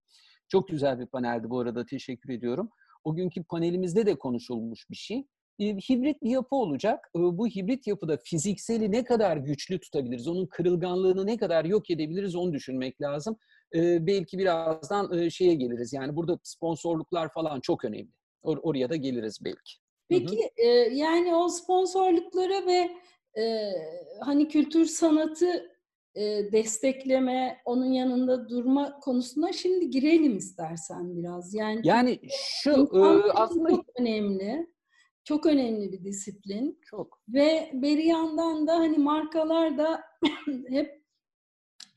Çok 0.48 0.68
güzel 0.68 0.98
bir 0.98 1.06
paneldi 1.06 1.50
bu 1.50 1.60
arada 1.60 1.86
teşekkür 1.86 2.32
ediyorum. 2.32 2.70
O 3.04 3.14
günkü 3.14 3.44
panelimizde 3.44 4.06
de 4.06 4.18
konuşulmuş 4.18 4.90
bir 4.90 4.96
şey. 4.96 5.26
hibrit 5.60 6.22
bir 6.22 6.30
yapı 6.30 6.56
olacak. 6.56 7.10
bu 7.14 7.46
hibrit 7.46 7.86
yapıda 7.86 8.18
fizikseli 8.24 8.92
ne 8.92 9.04
kadar 9.04 9.36
güçlü 9.36 9.80
tutabiliriz, 9.80 10.28
onun 10.28 10.46
kırılganlığını 10.46 11.26
ne 11.26 11.36
kadar 11.36 11.64
yok 11.64 11.90
edebiliriz 11.90 12.36
onu 12.36 12.52
düşünmek 12.52 13.00
lazım. 13.00 13.36
belki 13.74 14.38
birazdan 14.38 15.28
şeye 15.28 15.54
geliriz. 15.54 15.92
Yani 15.92 16.16
burada 16.16 16.38
sponsorluklar 16.42 17.32
falan 17.32 17.60
çok 17.60 17.84
önemli. 17.84 18.10
Or- 18.46 18.60
oraya 18.62 18.90
da 18.90 18.96
geliriz 18.96 19.38
belki. 19.44 19.72
Peki 20.08 20.50
e, 20.56 20.66
yani 20.92 21.34
o 21.34 21.48
sponsorluklara 21.48 22.66
ve 22.66 22.90
e, 23.42 23.72
hani 24.20 24.48
kültür 24.48 24.84
sanatı 24.84 25.76
e, 26.14 26.52
destekleme, 26.52 27.58
onun 27.64 27.92
yanında 27.92 28.48
durma 28.48 29.00
konusuna 29.00 29.52
şimdi 29.52 29.90
girelim 29.90 30.36
istersen 30.36 31.16
biraz. 31.16 31.54
Yani 31.54 31.80
yani 31.84 32.20
şu 32.30 32.70
e, 32.70 33.32
aslında 33.32 33.70
çok 33.70 33.86
önemli. 34.00 34.66
Çok 35.24 35.46
önemli 35.46 35.92
bir 35.92 36.04
disiplin. 36.04 36.80
Çok. 36.82 37.22
Ve 37.28 37.70
bir 37.72 37.98
yandan 37.98 38.66
da 38.66 38.74
hani 38.76 38.98
markalar 38.98 39.78
da 39.78 40.04
hep 40.68 41.02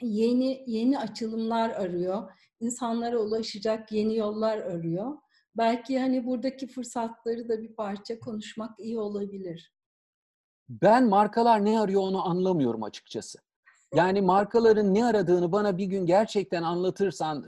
yeni 0.01 0.63
yeni 0.67 0.99
açılımlar 0.99 1.69
arıyor. 1.69 2.31
İnsanlara 2.59 3.17
ulaşacak 3.17 3.91
yeni 3.91 4.15
yollar 4.15 4.57
arıyor. 4.57 5.17
Belki 5.57 5.99
hani 5.99 6.25
buradaki 6.25 6.67
fırsatları 6.67 7.49
da 7.49 7.61
bir 7.61 7.75
parça 7.75 8.19
konuşmak 8.19 8.79
iyi 8.79 8.99
olabilir. 8.99 9.73
Ben 10.69 11.09
markalar 11.09 11.65
ne 11.65 11.79
arıyor 11.79 12.01
onu 12.01 12.27
anlamıyorum 12.27 12.83
açıkçası. 12.83 13.39
Yani 13.95 14.21
markaların 14.21 14.93
ne 14.93 15.05
aradığını 15.05 15.51
bana 15.51 15.77
bir 15.77 15.85
gün 15.85 16.05
gerçekten 16.05 16.63
anlatırsan 16.63 17.45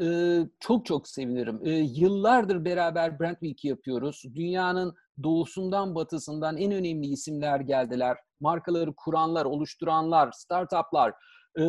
çok 0.60 0.86
çok 0.86 1.08
sevinirim. 1.08 1.60
Yıllardır 1.96 2.65
beraber 2.65 3.20
Brand 3.20 3.38
Week 3.39 3.65
yapıyoruz. 3.65 4.24
Dünyanın 4.36 4.96
doğusundan 5.24 5.96
batısından 5.96 6.58
en 6.58 6.72
önemli 6.72 7.08
isimler 7.08 7.60
geldiler. 7.60 8.17
Markaları 8.39 8.93
kuranlar, 8.96 9.46
oluşturanlar, 9.46 10.31
startuplar, 10.31 11.13
e, 11.58 11.63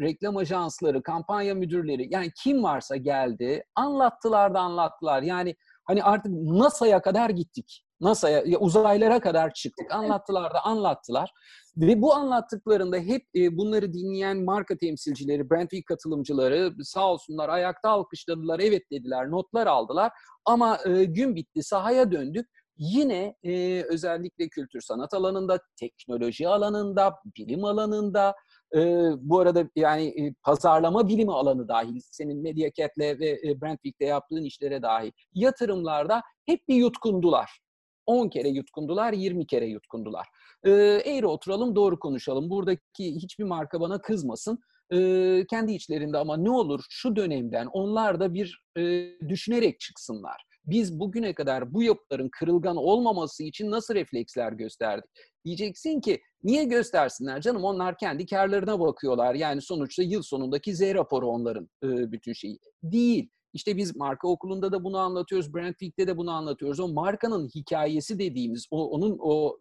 reklam 0.00 0.36
ajansları, 0.36 1.02
kampanya 1.02 1.54
müdürleri 1.54 2.06
yani 2.10 2.30
kim 2.42 2.62
varsa 2.62 2.96
geldi. 2.96 3.64
Anlattılar 3.74 4.54
da 4.54 4.60
anlattılar. 4.60 5.22
Yani 5.22 5.54
hani 5.84 6.04
artık 6.04 6.32
NASA'ya 6.32 7.02
kadar 7.02 7.30
gittik. 7.30 7.84
NASA'ya, 8.00 8.58
uzaylara 8.58 9.20
kadar 9.20 9.52
çıktık. 9.54 9.92
Anlattılar 9.92 10.54
da 10.54 10.64
anlattılar. 10.64 11.32
Ve 11.76 12.02
bu 12.02 12.14
anlattıklarında 12.14 12.96
hep 12.96 13.22
e, 13.34 13.56
bunları 13.56 13.92
dinleyen 13.92 14.44
marka 14.44 14.76
temsilcileri, 14.76 15.50
Brand 15.50 15.68
Week 15.68 15.86
katılımcıları 15.86 16.72
sağ 16.82 17.12
olsunlar 17.12 17.48
ayakta 17.48 17.90
alkışladılar, 17.90 18.60
evet 18.60 18.82
dediler, 18.90 19.30
notlar 19.30 19.66
aldılar. 19.66 20.12
Ama 20.44 20.78
e, 20.86 21.04
gün 21.04 21.36
bitti, 21.36 21.62
sahaya 21.62 22.12
döndük. 22.12 22.46
Yine 22.76 23.36
e, 23.42 23.82
özellikle 23.82 24.48
kültür 24.48 24.80
sanat 24.80 25.14
alanında, 25.14 25.58
teknoloji 25.76 26.48
alanında, 26.48 27.14
bilim 27.38 27.64
alanında, 27.64 28.34
e, 28.76 29.10
bu 29.16 29.38
arada 29.38 29.68
yani 29.76 30.06
e, 30.06 30.34
pazarlama 30.42 31.08
bilimi 31.08 31.32
alanı 31.32 31.68
dahil, 31.68 32.00
senin 32.00 32.42
Media 32.42 32.70
Cat'le 32.72 33.20
ve 33.20 33.40
e, 33.44 33.60
Brand 33.60 33.78
Week'te 33.78 34.04
yaptığın 34.04 34.44
işlere 34.44 34.82
dahil 34.82 35.10
yatırımlarda 35.34 36.22
hep 36.46 36.68
bir 36.68 36.74
yutkundular. 36.74 37.60
10 38.06 38.28
kere 38.28 38.48
yutkundular, 38.48 39.12
20 39.12 39.46
kere 39.46 39.66
yutkundular. 39.66 40.26
E, 40.64 40.70
eğri 41.04 41.26
oturalım, 41.26 41.76
doğru 41.76 41.98
konuşalım. 41.98 42.50
Buradaki 42.50 43.14
hiçbir 43.14 43.44
marka 43.44 43.80
bana 43.80 44.00
kızmasın. 44.00 44.58
E, 44.92 45.46
kendi 45.50 45.72
içlerinde 45.72 46.18
ama 46.18 46.36
ne 46.36 46.50
olur 46.50 46.84
şu 46.90 47.16
dönemden 47.16 47.66
onlar 47.66 48.20
da 48.20 48.34
bir 48.34 48.64
e, 48.78 48.82
düşünerek 49.28 49.80
çıksınlar. 49.80 50.44
Biz 50.66 51.00
bugüne 51.00 51.34
kadar 51.34 51.74
bu 51.74 51.82
yapıların 51.82 52.28
kırılgan 52.38 52.76
olmaması 52.76 53.42
için 53.42 53.70
nasıl 53.70 53.94
refleksler 53.94 54.52
gösterdik? 54.52 55.10
Diyeceksin 55.44 56.00
ki 56.00 56.20
niye 56.42 56.64
göstersinler 56.64 57.40
canım 57.40 57.64
onlar 57.64 57.98
kendi 57.98 58.26
karlarına 58.26 58.80
bakıyorlar. 58.80 59.34
Yani 59.34 59.62
sonuçta 59.62 60.02
yıl 60.02 60.22
sonundaki 60.22 60.74
Z 60.76 60.80
raporu 60.82 61.26
onların 61.26 61.68
e, 61.84 62.12
bütün 62.12 62.32
şeyi. 62.32 62.58
Değil. 62.82 63.30
İşte 63.52 63.76
biz 63.76 63.96
marka 63.96 64.28
okulunda 64.28 64.72
da 64.72 64.84
bunu 64.84 64.98
anlatıyoruz, 64.98 65.54
Brand 65.54 65.72
Week'te 65.72 66.06
de 66.06 66.16
bunu 66.16 66.30
anlatıyoruz. 66.30 66.80
O 66.80 66.88
markanın 66.88 67.48
hikayesi 67.48 68.18
dediğimiz, 68.18 68.66
o, 68.70 68.90
onun 68.90 69.18
o 69.20 69.58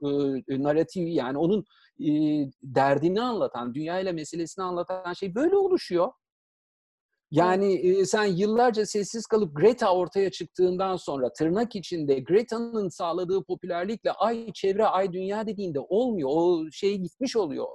e, 0.50 0.64
narratifi 0.64 1.10
yani 1.10 1.38
onun 1.38 1.66
e, 2.00 2.10
derdini 2.64 3.22
anlatan, 3.22 3.74
dünyayla 3.74 4.14
meselesini 4.14 4.66
anlatan 4.66 5.14
şey 5.14 5.36
böyle 5.36 5.56
oluşuyor. 5.56 6.12
Yani 7.32 7.74
e, 7.74 8.06
sen 8.06 8.26
yıllarca 8.26 8.86
sessiz 8.86 9.26
kalıp 9.26 9.56
Greta 9.56 9.94
ortaya 9.96 10.32
çıktığından 10.32 10.96
sonra 10.96 11.34
tırnak 11.34 11.76
içinde 11.76 12.20
Greta'nın 12.20 12.90
sağladığı 12.90 13.44
popülerlikle 13.44 14.12
ay 14.12 14.54
çevre, 14.54 14.86
ay 14.86 15.14
dünya 15.14 15.48
dediğinde 15.48 15.80
olmuyor. 15.80 16.30
O 16.32 16.72
şey 16.72 16.98
gitmiş 16.98 17.36
oluyor. 17.36 17.68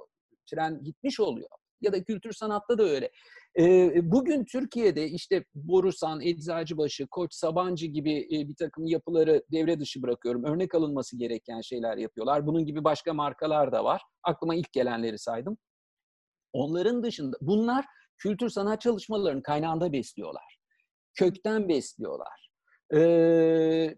Tren 0.51 0.83
gitmiş 0.83 1.19
oluyor. 1.19 1.49
Ya 1.81 1.93
da 1.93 2.03
kültür 2.03 2.33
sanatta 2.33 2.77
da 2.77 2.83
öyle. 2.83 3.11
Bugün 4.11 4.45
Türkiye'de 4.45 5.09
işte 5.09 5.45
Borusan, 5.55 6.21
Eczacıbaşı, 6.21 7.07
Koç, 7.07 7.33
Sabancı 7.33 7.85
gibi 7.85 8.27
bir 8.31 8.55
takım 8.55 8.85
yapıları 8.85 9.43
devre 9.51 9.79
dışı 9.79 10.01
bırakıyorum. 10.01 10.43
Örnek 10.43 10.75
alınması 10.75 11.17
gereken 11.17 11.61
şeyler 11.61 11.97
yapıyorlar. 11.97 12.47
Bunun 12.47 12.65
gibi 12.65 12.83
başka 12.83 13.13
markalar 13.13 13.71
da 13.71 13.83
var. 13.83 14.01
Aklıma 14.23 14.55
ilk 14.55 14.71
gelenleri 14.73 15.19
saydım. 15.19 15.57
Onların 16.53 17.03
dışında 17.03 17.37
bunlar 17.41 17.85
kültür 18.17 18.49
sanat 18.49 18.81
çalışmalarının 18.81 19.41
kaynağında 19.41 19.93
besliyorlar. 19.93 20.59
Kökten 21.15 21.69
besliyorlar. 21.69 22.49
Ee, 22.95 23.95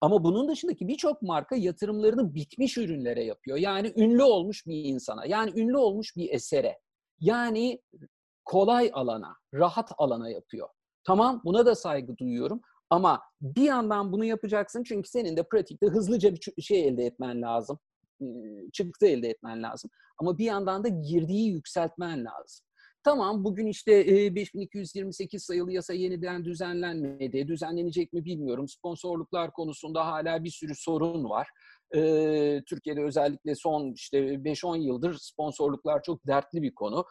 ama 0.00 0.24
bunun 0.24 0.48
dışındaki 0.48 0.88
birçok 0.88 1.22
marka 1.22 1.56
yatırımlarını 1.56 2.34
bitmiş 2.34 2.78
ürünlere 2.78 3.24
yapıyor. 3.24 3.56
Yani 3.56 3.92
ünlü 3.96 4.22
olmuş 4.22 4.66
bir 4.66 4.84
insana, 4.84 5.26
yani 5.26 5.60
ünlü 5.60 5.76
olmuş 5.76 6.16
bir 6.16 6.30
esere. 6.32 6.78
Yani 7.20 7.82
kolay 8.44 8.90
alana, 8.92 9.36
rahat 9.54 9.92
alana 9.98 10.30
yapıyor. 10.30 10.68
Tamam 11.04 11.42
buna 11.44 11.66
da 11.66 11.74
saygı 11.74 12.16
duyuyorum 12.16 12.60
ama 12.90 13.22
bir 13.40 13.62
yandan 13.62 14.12
bunu 14.12 14.24
yapacaksın 14.24 14.82
çünkü 14.82 15.08
senin 15.08 15.36
de 15.36 15.42
pratikte 15.48 15.86
hızlıca 15.86 16.34
bir 16.34 16.62
şey 16.62 16.88
elde 16.88 17.04
etmen 17.04 17.42
lazım. 17.42 17.78
çıktı 18.72 19.06
elde 19.06 19.28
etmen 19.28 19.62
lazım. 19.62 19.90
Ama 20.18 20.38
bir 20.38 20.44
yandan 20.44 20.84
da 20.84 20.88
girdiği 20.88 21.50
yükseltmen 21.50 22.24
lazım. 22.24 22.66
Tamam 23.04 23.44
bugün 23.44 23.66
işte 23.66 24.06
5228 24.34 25.44
sayılı 25.44 25.72
yasa 25.72 25.94
yeniden 25.94 26.44
düzenlenmedi. 26.44 27.48
Düzenlenecek 27.48 28.12
mi 28.12 28.24
bilmiyorum. 28.24 28.68
Sponsorluklar 28.68 29.52
konusunda 29.52 30.06
hala 30.06 30.44
bir 30.44 30.50
sürü 30.50 30.74
sorun 30.74 31.24
var. 31.24 31.48
Türkiye'de 32.66 33.02
özellikle 33.04 33.54
son 33.54 33.92
işte 33.92 34.18
5-10 34.18 34.78
yıldır 34.78 35.18
sponsorluklar 35.20 36.02
çok 36.02 36.26
dertli 36.26 36.62
bir 36.62 36.74
konu. 36.74 37.04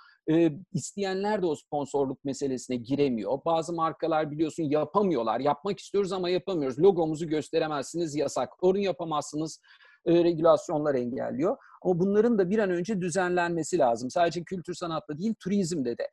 İsteyenler 0.73 1.41
de 1.41 1.45
o 1.45 1.55
sponsorluk 1.55 2.25
meselesine 2.25 2.75
giremiyor. 2.77 3.39
Bazı 3.45 3.73
markalar 3.73 4.31
biliyorsun 4.31 4.63
yapamıyorlar. 4.63 5.39
Yapmak 5.39 5.79
istiyoruz 5.79 6.11
ama 6.11 6.29
yapamıyoruz. 6.29 6.79
Logomuzu 6.79 7.27
gösteremezsiniz 7.27 8.15
yasak. 8.15 8.49
Onu 8.63 8.77
yapamazsınız 8.77 9.59
regülasyonlar 10.07 10.95
engelliyor. 10.95 11.57
Ama 11.81 11.99
bunların 11.99 12.37
da 12.37 12.49
bir 12.49 12.59
an 12.59 12.69
önce 12.69 13.01
düzenlenmesi 13.01 13.77
lazım. 13.77 14.09
Sadece 14.09 14.43
kültür 14.43 14.73
sanatta 14.73 15.17
değil, 15.17 15.33
turizmde 15.39 15.97
de. 15.97 16.07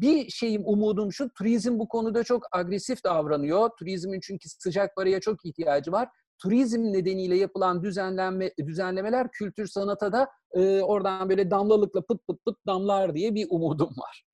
bir 0.00 0.28
şeyim, 0.28 0.62
umudum 0.64 1.12
şu, 1.12 1.28
turizm 1.28 1.78
bu 1.78 1.88
konuda 1.88 2.24
çok 2.24 2.42
agresif 2.52 3.04
davranıyor. 3.04 3.70
Turizmin 3.78 4.20
çünkü 4.20 4.48
sıcak 4.48 4.96
paraya 4.96 5.20
çok 5.20 5.44
ihtiyacı 5.44 5.92
var. 5.92 6.08
Turizm 6.42 6.82
nedeniyle 6.82 7.36
yapılan 7.36 7.82
düzenlenme, 7.82 8.50
düzenlemeler 8.66 9.30
kültür 9.32 9.66
sanata 9.66 10.12
da 10.12 10.28
e, 10.52 10.80
oradan 10.80 11.28
böyle 11.28 11.50
damlalıkla 11.50 12.00
pıt 12.00 12.26
pıt 12.26 12.44
pıt 12.44 12.56
damlar 12.66 13.14
diye 13.14 13.34
bir 13.34 13.46
umudum 13.50 13.90
var. 13.96 14.27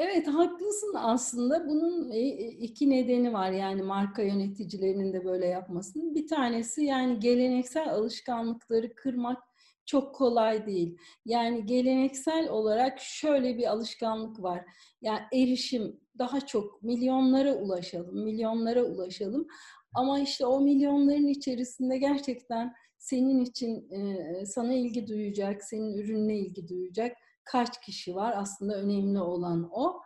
Evet 0.00 0.28
haklısın 0.28 0.94
aslında. 0.96 1.68
Bunun 1.68 2.10
iki 2.60 2.90
nedeni 2.90 3.32
var 3.32 3.50
yani 3.50 3.82
marka 3.82 4.22
yöneticilerinin 4.22 5.12
de 5.12 5.24
böyle 5.24 5.46
yapmasının. 5.46 6.14
Bir 6.14 6.26
tanesi 6.26 6.84
yani 6.84 7.18
geleneksel 7.20 7.90
alışkanlıkları 7.90 8.94
kırmak 8.94 9.42
çok 9.86 10.14
kolay 10.14 10.66
değil. 10.66 10.98
Yani 11.24 11.66
geleneksel 11.66 12.48
olarak 12.48 13.00
şöyle 13.00 13.58
bir 13.58 13.70
alışkanlık 13.70 14.42
var. 14.42 14.64
Yani 15.02 15.20
erişim 15.32 16.00
daha 16.18 16.40
çok 16.46 16.82
milyonlara 16.82 17.54
ulaşalım, 17.54 18.24
milyonlara 18.24 18.82
ulaşalım. 18.82 19.46
Ama 19.94 20.20
işte 20.20 20.46
o 20.46 20.60
milyonların 20.60 21.26
içerisinde 21.26 21.98
gerçekten 21.98 22.74
senin 22.98 23.40
için 23.40 23.90
sana 24.44 24.74
ilgi 24.74 25.06
duyacak, 25.06 25.64
senin 25.64 25.94
ürününe 25.98 26.36
ilgi 26.36 26.68
duyacak 26.68 27.16
kaç 27.52 27.80
kişi 27.80 28.14
var? 28.14 28.34
Aslında 28.36 28.74
önemli 28.76 29.20
olan 29.20 29.68
o. 29.72 30.00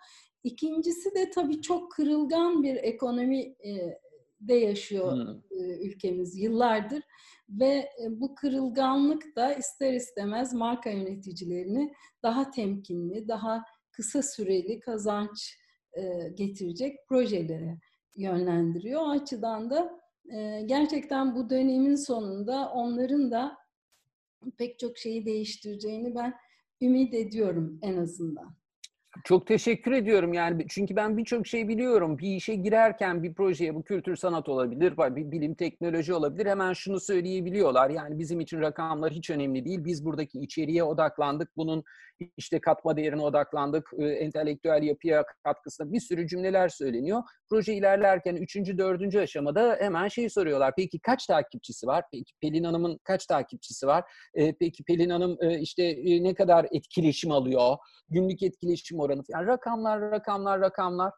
İkincisi 0.45 1.15
de 1.15 1.31
tabii 1.31 1.61
çok 1.61 1.93
kırılgan 1.93 2.63
bir 2.63 2.77
ekonomi 2.77 3.55
de 4.41 4.55
yaşıyor 4.55 5.13
hmm. 5.13 5.41
ülkemiz 5.81 6.39
yıllardır 6.39 7.03
ve 7.49 7.91
bu 8.09 8.35
kırılganlık 8.35 9.37
da 9.37 9.55
ister 9.55 9.93
istemez 9.93 10.55
marka 10.55 10.91
yöneticilerini 10.91 11.93
daha 12.23 12.51
temkinli, 12.51 13.29
daha 13.29 13.65
kısa 13.91 14.23
süreli 14.23 14.81
kazanç 14.81 15.59
getirecek 16.35 17.09
projelere 17.09 17.79
yönlendiriyor. 18.17 19.01
O 19.01 19.09
açıdan 19.09 19.71
da 19.71 20.01
gerçekten 20.67 21.35
bu 21.35 21.51
dönemin 21.51 21.95
sonunda 21.95 22.71
onların 22.71 23.31
da 23.31 23.57
pek 24.59 24.79
çok 24.79 24.99
şeyi 24.99 25.27
değiştireceğini 25.27 26.15
ben 26.15 26.35
ümit 26.83 27.15
ediyorum 27.15 27.79
en 27.83 27.97
azından. 27.97 28.63
Çok 29.25 29.47
teşekkür 29.47 29.93
ediyorum 29.93 30.33
yani 30.33 30.67
çünkü 30.69 30.97
ben 30.97 31.17
birçok 31.17 31.47
şey 31.47 31.69
biliyorum. 31.69 32.19
Bir 32.19 32.37
işe 32.37 32.55
girerken 32.55 33.23
bir 33.23 33.35
projeye 33.35 33.75
bu 33.75 33.83
kültür 33.83 34.17
sanat 34.17 34.49
olabilir, 34.49 34.97
bir 35.17 35.31
bilim 35.31 35.55
teknoloji 35.55 36.15
olabilir. 36.15 36.47
Hemen 36.47 36.73
şunu 36.73 37.01
söyleyebiliyorlar. 37.01 37.91
Yani 37.91 38.19
bizim 38.19 38.41
için 38.41 38.61
rakamlar 38.61 39.13
hiç 39.13 39.31
önemli 39.31 39.65
değil. 39.65 39.85
Biz 39.85 40.05
buradaki 40.05 40.41
içeriğe 40.41 40.85
odaklandık. 40.85 41.57
Bunun 41.57 41.85
işte 42.37 42.61
katma 42.61 42.97
değerine 42.97 43.23
odaklandık. 43.23 43.91
Entelektüel 43.99 44.83
yapıya 44.83 45.25
katkısına 45.45 45.93
bir 45.93 46.01
sürü 46.01 46.27
cümleler 46.27 46.69
söyleniyor. 46.69 47.23
Proje 47.51 47.75
ilerlerken 47.75 48.37
üçüncü, 48.37 48.79
dördüncü 48.79 49.21
aşamada 49.21 49.77
hemen 49.81 50.09
şey 50.09 50.31
soruyorlar. 50.31 50.73
Peki 50.77 50.99
kaç 50.99 51.27
takipçisi 51.27 51.87
var? 51.87 52.05
Peki 52.13 52.33
Pelin 52.41 52.65
Hanım'ın 52.65 52.99
kaç 53.05 53.27
takipçisi 53.27 53.87
var? 53.87 54.05
Peki 54.35 54.85
Pelin 54.85 55.11
Hanım 55.11 55.39
işte 55.61 55.97
ne 56.23 56.35
kadar 56.35 56.67
etkileşim 56.73 57.31
alıyor? 57.31 57.77
Günlük 58.09 58.43
etkileşim 58.43 59.01
oranı. 59.01 59.23
Yani 59.29 59.47
rakamlar, 59.47 60.01
rakamlar, 60.01 60.61
rakamlar. 60.61 61.13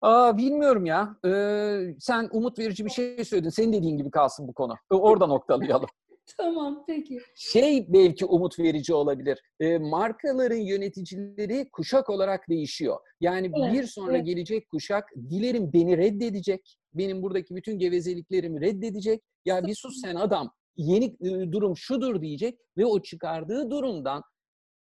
Aa, 0.00 0.36
bilmiyorum 0.36 0.86
ya. 0.86 1.16
Ee, 1.24 1.94
sen 2.00 2.28
umut 2.32 2.58
verici 2.58 2.84
bir 2.84 2.90
şey 2.90 3.24
söyledin. 3.24 3.50
Senin 3.50 3.72
dediğin 3.72 3.96
gibi 3.96 4.10
kalsın 4.10 4.48
bu 4.48 4.52
konu. 4.54 4.74
Orada 4.90 5.26
noktalayalım. 5.26 5.88
Tamam 6.36 6.84
peki. 6.86 7.18
Şey 7.34 7.92
belki 7.92 8.26
umut 8.26 8.58
verici 8.58 8.94
olabilir. 8.94 9.42
E, 9.60 9.78
markaların 9.78 10.56
yöneticileri 10.56 11.68
kuşak 11.72 12.10
olarak 12.10 12.48
değişiyor. 12.48 12.96
Yani 13.20 13.50
evet, 13.58 13.72
bir 13.72 13.86
sonra 13.86 14.16
evet. 14.16 14.26
gelecek 14.26 14.68
kuşak 14.70 15.04
dilerim 15.30 15.72
beni 15.72 15.98
reddedecek. 15.98 16.76
Benim 16.94 17.22
buradaki 17.22 17.56
bütün 17.56 17.78
gevezeliklerimi 17.78 18.60
reddedecek. 18.60 19.22
Ya 19.44 19.66
bir 19.66 19.74
sus 19.74 20.00
sen 20.00 20.14
adam. 20.14 20.52
Yeni 20.76 21.04
e, 21.04 21.52
durum 21.52 21.76
şudur 21.76 22.22
diyecek 22.22 22.58
ve 22.76 22.86
o 22.86 23.02
çıkardığı 23.02 23.70
durumdan 23.70 24.22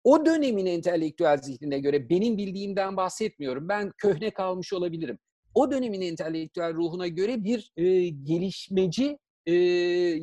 o 0.03 0.25
dönemin 0.25 0.65
entelektüel 0.65 1.37
zihnine 1.37 1.79
göre 1.79 2.09
benim 2.09 2.37
bildiğimden 2.37 2.97
bahsetmiyorum. 2.97 3.69
Ben 3.69 3.91
köhne 3.97 4.31
kalmış 4.31 4.73
olabilirim. 4.73 5.19
O 5.53 5.71
dönemin 5.71 6.01
entelektüel 6.01 6.73
ruhuna 6.73 7.07
göre 7.07 7.43
bir 7.43 7.71
e, 7.77 8.09
gelişmeci 8.09 9.17
e, 9.49 9.55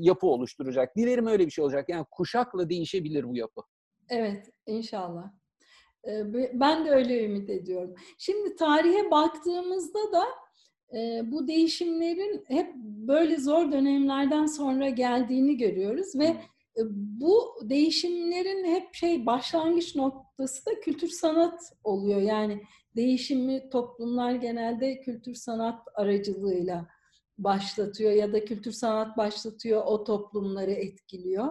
yapı 0.00 0.26
oluşturacak. 0.26 0.96
Dilerim 0.96 1.26
öyle 1.26 1.46
bir 1.46 1.50
şey 1.50 1.64
olacak. 1.64 1.88
Yani 1.88 2.06
kuşakla 2.10 2.70
değişebilir 2.70 3.28
bu 3.28 3.36
yapı. 3.36 3.60
Evet, 4.08 4.50
inşallah. 4.66 5.32
Ben 6.52 6.84
de 6.84 6.90
öyle 6.90 7.24
ümit 7.24 7.50
ediyorum. 7.50 7.94
Şimdi 8.18 8.56
tarihe 8.56 9.10
baktığımızda 9.10 10.12
da 10.12 10.24
bu 11.24 11.48
değişimlerin 11.48 12.44
hep 12.48 12.74
böyle 12.84 13.36
zor 13.36 13.72
dönemlerden 13.72 14.46
sonra 14.46 14.88
geldiğini 14.88 15.56
görüyoruz 15.56 16.18
ve 16.18 16.36
bu 16.94 17.54
değişimlerin 17.62 18.64
hep 18.64 18.94
şey 18.94 19.26
başlangıç 19.26 19.96
noktası 19.96 20.66
da 20.66 20.80
kültür 20.80 21.08
sanat 21.08 21.60
oluyor. 21.84 22.20
Yani 22.20 22.62
değişimi 22.96 23.70
toplumlar 23.70 24.32
genelde 24.32 25.00
kültür 25.00 25.34
sanat 25.34 25.80
aracılığıyla 25.94 26.88
başlatıyor 27.38 28.12
ya 28.12 28.32
da 28.32 28.44
kültür 28.44 28.72
sanat 28.72 29.16
başlatıyor, 29.16 29.82
o 29.86 30.04
toplumları 30.04 30.70
etkiliyor. 30.70 31.48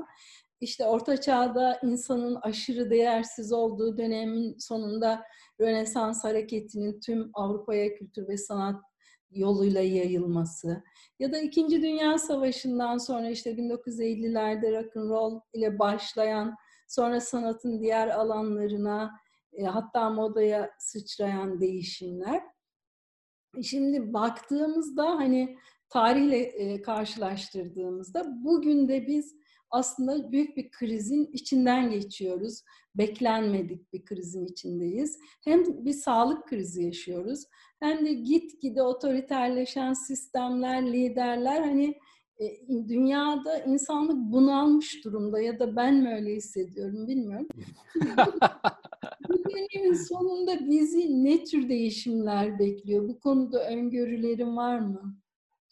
İşte 0.61 0.85
Orta 0.85 1.21
Çağ'da 1.21 1.79
insanın 1.83 2.35
aşırı 2.35 2.89
değersiz 2.89 3.53
olduğu 3.53 3.97
dönemin 3.97 4.55
sonunda 4.59 5.23
Rönesans 5.61 6.23
hareketinin 6.23 6.99
tüm 6.99 7.29
Avrupa'ya 7.33 7.95
kültür 7.95 8.27
ve 8.27 8.37
sanat 8.37 8.81
yoluyla 9.31 9.81
yayılması 9.81 10.83
ya 11.19 11.31
da 11.31 11.39
İkinci 11.39 11.81
Dünya 11.81 12.17
Savaşı'ndan 12.17 12.97
sonra 12.97 13.29
işte 13.29 13.51
1950'lerde 13.51 14.77
rock 14.77 14.97
and 14.97 15.09
roll 15.09 15.39
ile 15.53 15.79
başlayan 15.79 16.55
sonra 16.87 17.21
sanatın 17.21 17.79
diğer 17.79 18.07
alanlarına 18.07 19.11
e, 19.53 19.63
hatta 19.63 20.09
modaya 20.09 20.71
sıçrayan 20.79 21.61
değişimler. 21.61 22.43
Şimdi 23.63 24.13
baktığımızda 24.13 25.05
hani 25.09 25.57
tarihle 25.95 26.37
e, 26.37 26.81
karşılaştırdığımızda 26.81 28.25
bugün 28.43 28.87
de 28.87 29.07
biz 29.07 29.35
aslında 29.69 30.31
büyük 30.31 30.57
bir 30.57 30.71
krizin 30.71 31.29
içinden 31.33 31.89
geçiyoruz. 31.89 32.63
Beklenmedik 32.95 33.93
bir 33.93 34.05
krizin 34.05 34.45
içindeyiz. 34.45 35.19
Hem 35.43 35.85
bir 35.85 35.93
sağlık 35.93 36.47
krizi 36.47 36.83
yaşıyoruz 36.83 37.43
hem 37.79 38.05
de 38.05 38.13
gitgide 38.13 38.83
otoriterleşen 38.83 39.93
sistemler, 39.93 40.93
liderler 40.93 41.61
hani 41.61 41.99
e, 42.39 42.67
dünyada 42.67 43.59
insanlık 43.59 44.17
bunalmış 44.17 45.05
durumda 45.05 45.41
ya 45.41 45.59
da 45.59 45.75
ben 45.75 45.95
mi 45.95 46.13
öyle 46.13 46.35
hissediyorum 46.35 47.07
bilmiyorum. 47.07 47.47
bu 49.29 49.43
dönemin 49.49 49.93
sonunda 49.93 50.69
bizi 50.69 51.23
ne 51.23 51.43
tür 51.43 51.69
değişimler 51.69 52.59
bekliyor? 52.59 53.07
Bu 53.07 53.19
konuda 53.19 53.69
öngörülerin 53.69 54.57
var 54.57 54.79
mı? 54.79 55.24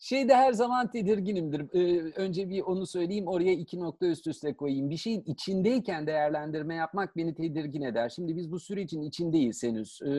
Şeyde 0.04 0.36
her 0.36 0.54
zaman 0.54 0.92
tedirginimdir. 0.92 1.62
Ee, 1.74 2.12
önce 2.16 2.50
bir 2.50 2.62
onu 2.62 2.88
söyleyeyim, 2.88 3.28
oraya 3.28 3.54
iki 3.54 3.80
nokta 3.80 4.06
üst 4.06 4.28
üste 4.28 4.54
koyayım. 4.54 4.90
Bir 4.90 4.98
şeyin 4.98 5.24
içindeyken 5.26 6.08
değerlendirme 6.08 6.76
yapmak 6.76 7.18
beni 7.18 7.36
tedirgin 7.36 7.82
eder. 7.82 8.10
Şimdi 8.10 8.36
biz 8.36 8.52
bu 8.52 8.60
sürecin 8.60 9.02
içindeyiz 9.02 9.64
henüz 9.64 10.00
ee, 10.02 10.10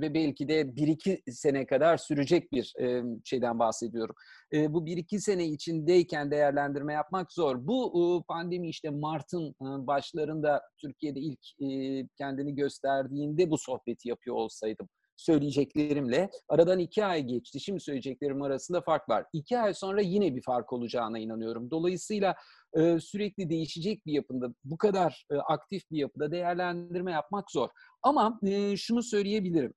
ve 0.00 0.14
belki 0.14 0.48
de 0.48 0.76
bir 0.76 0.88
iki 0.88 1.22
sene 1.30 1.66
kadar 1.66 1.96
sürecek 1.96 2.52
bir 2.52 2.74
e, 2.80 3.02
şeyden 3.24 3.58
bahsediyorum. 3.58 4.14
E, 4.52 4.74
bu 4.74 4.86
bir 4.86 4.96
iki 4.96 5.20
sene 5.20 5.46
içindeyken 5.46 6.30
değerlendirme 6.30 6.92
yapmak 6.92 7.32
zor. 7.32 7.66
Bu 7.66 7.86
e, 7.86 8.24
pandemi 8.28 8.68
işte 8.68 8.90
Mart'ın 8.90 9.48
e, 9.48 9.86
başlarında 9.86 10.62
Türkiye'de 10.80 11.20
ilk 11.20 11.40
e, 11.60 12.08
kendini 12.18 12.54
gösterdiğinde 12.54 13.50
bu 13.50 13.58
sohbeti 13.58 14.08
yapıyor 14.08 14.36
olsaydım 14.36 14.88
söyleyeceklerimle 15.16 16.30
aradan 16.48 16.78
iki 16.78 17.04
ay 17.04 17.22
geçti. 17.22 17.60
Şimdi 17.60 17.80
söyleyeceklerim 17.80 18.42
arasında 18.42 18.80
fark 18.80 19.08
var. 19.08 19.24
İki 19.32 19.58
ay 19.58 19.74
sonra 19.74 20.00
yine 20.00 20.36
bir 20.36 20.42
fark 20.42 20.72
olacağına 20.72 21.18
inanıyorum. 21.18 21.70
Dolayısıyla 21.70 22.34
e, 22.76 23.00
sürekli 23.00 23.50
değişecek 23.50 24.06
bir 24.06 24.12
yapında, 24.12 24.54
bu 24.64 24.78
kadar 24.78 25.26
e, 25.30 25.34
aktif 25.36 25.90
bir 25.90 25.98
yapıda 25.98 26.30
değerlendirme 26.30 27.12
yapmak 27.12 27.50
zor. 27.50 27.68
Ama 28.02 28.40
e, 28.46 28.76
şunu 28.76 29.02
söyleyebilirim. 29.02 29.74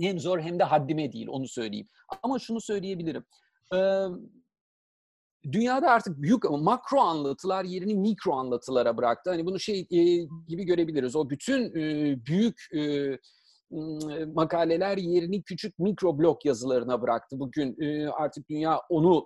Hem 0.00 0.18
zor 0.18 0.40
hem 0.40 0.58
de 0.58 0.64
haddime 0.64 1.12
değil 1.12 1.26
onu 1.28 1.48
söyleyeyim. 1.48 1.86
Ama 2.22 2.38
şunu 2.38 2.60
söyleyebilirim. 2.60 3.24
Dünyada 5.52 5.90
artık 5.90 6.22
büyük 6.22 6.50
makro 6.50 7.00
anlatılar 7.00 7.64
yerini 7.64 7.94
mikro 7.94 8.32
anlatılara 8.32 8.96
bıraktı. 8.96 9.30
Hani 9.30 9.46
bunu 9.46 9.60
şey 9.60 9.80
e, 9.80 10.26
gibi 10.48 10.64
görebiliriz. 10.64 11.16
O 11.16 11.30
bütün 11.30 11.76
e, 11.76 12.16
büyük 12.26 12.68
e, 12.74 13.12
makaleler 14.34 14.96
yerini 14.96 15.42
küçük 15.42 15.78
mikro 15.78 16.18
blok 16.18 16.44
yazılarına 16.44 17.02
bıraktı. 17.02 17.40
Bugün 17.40 17.76
artık 18.10 18.48
dünya 18.48 18.80
onu 18.88 19.24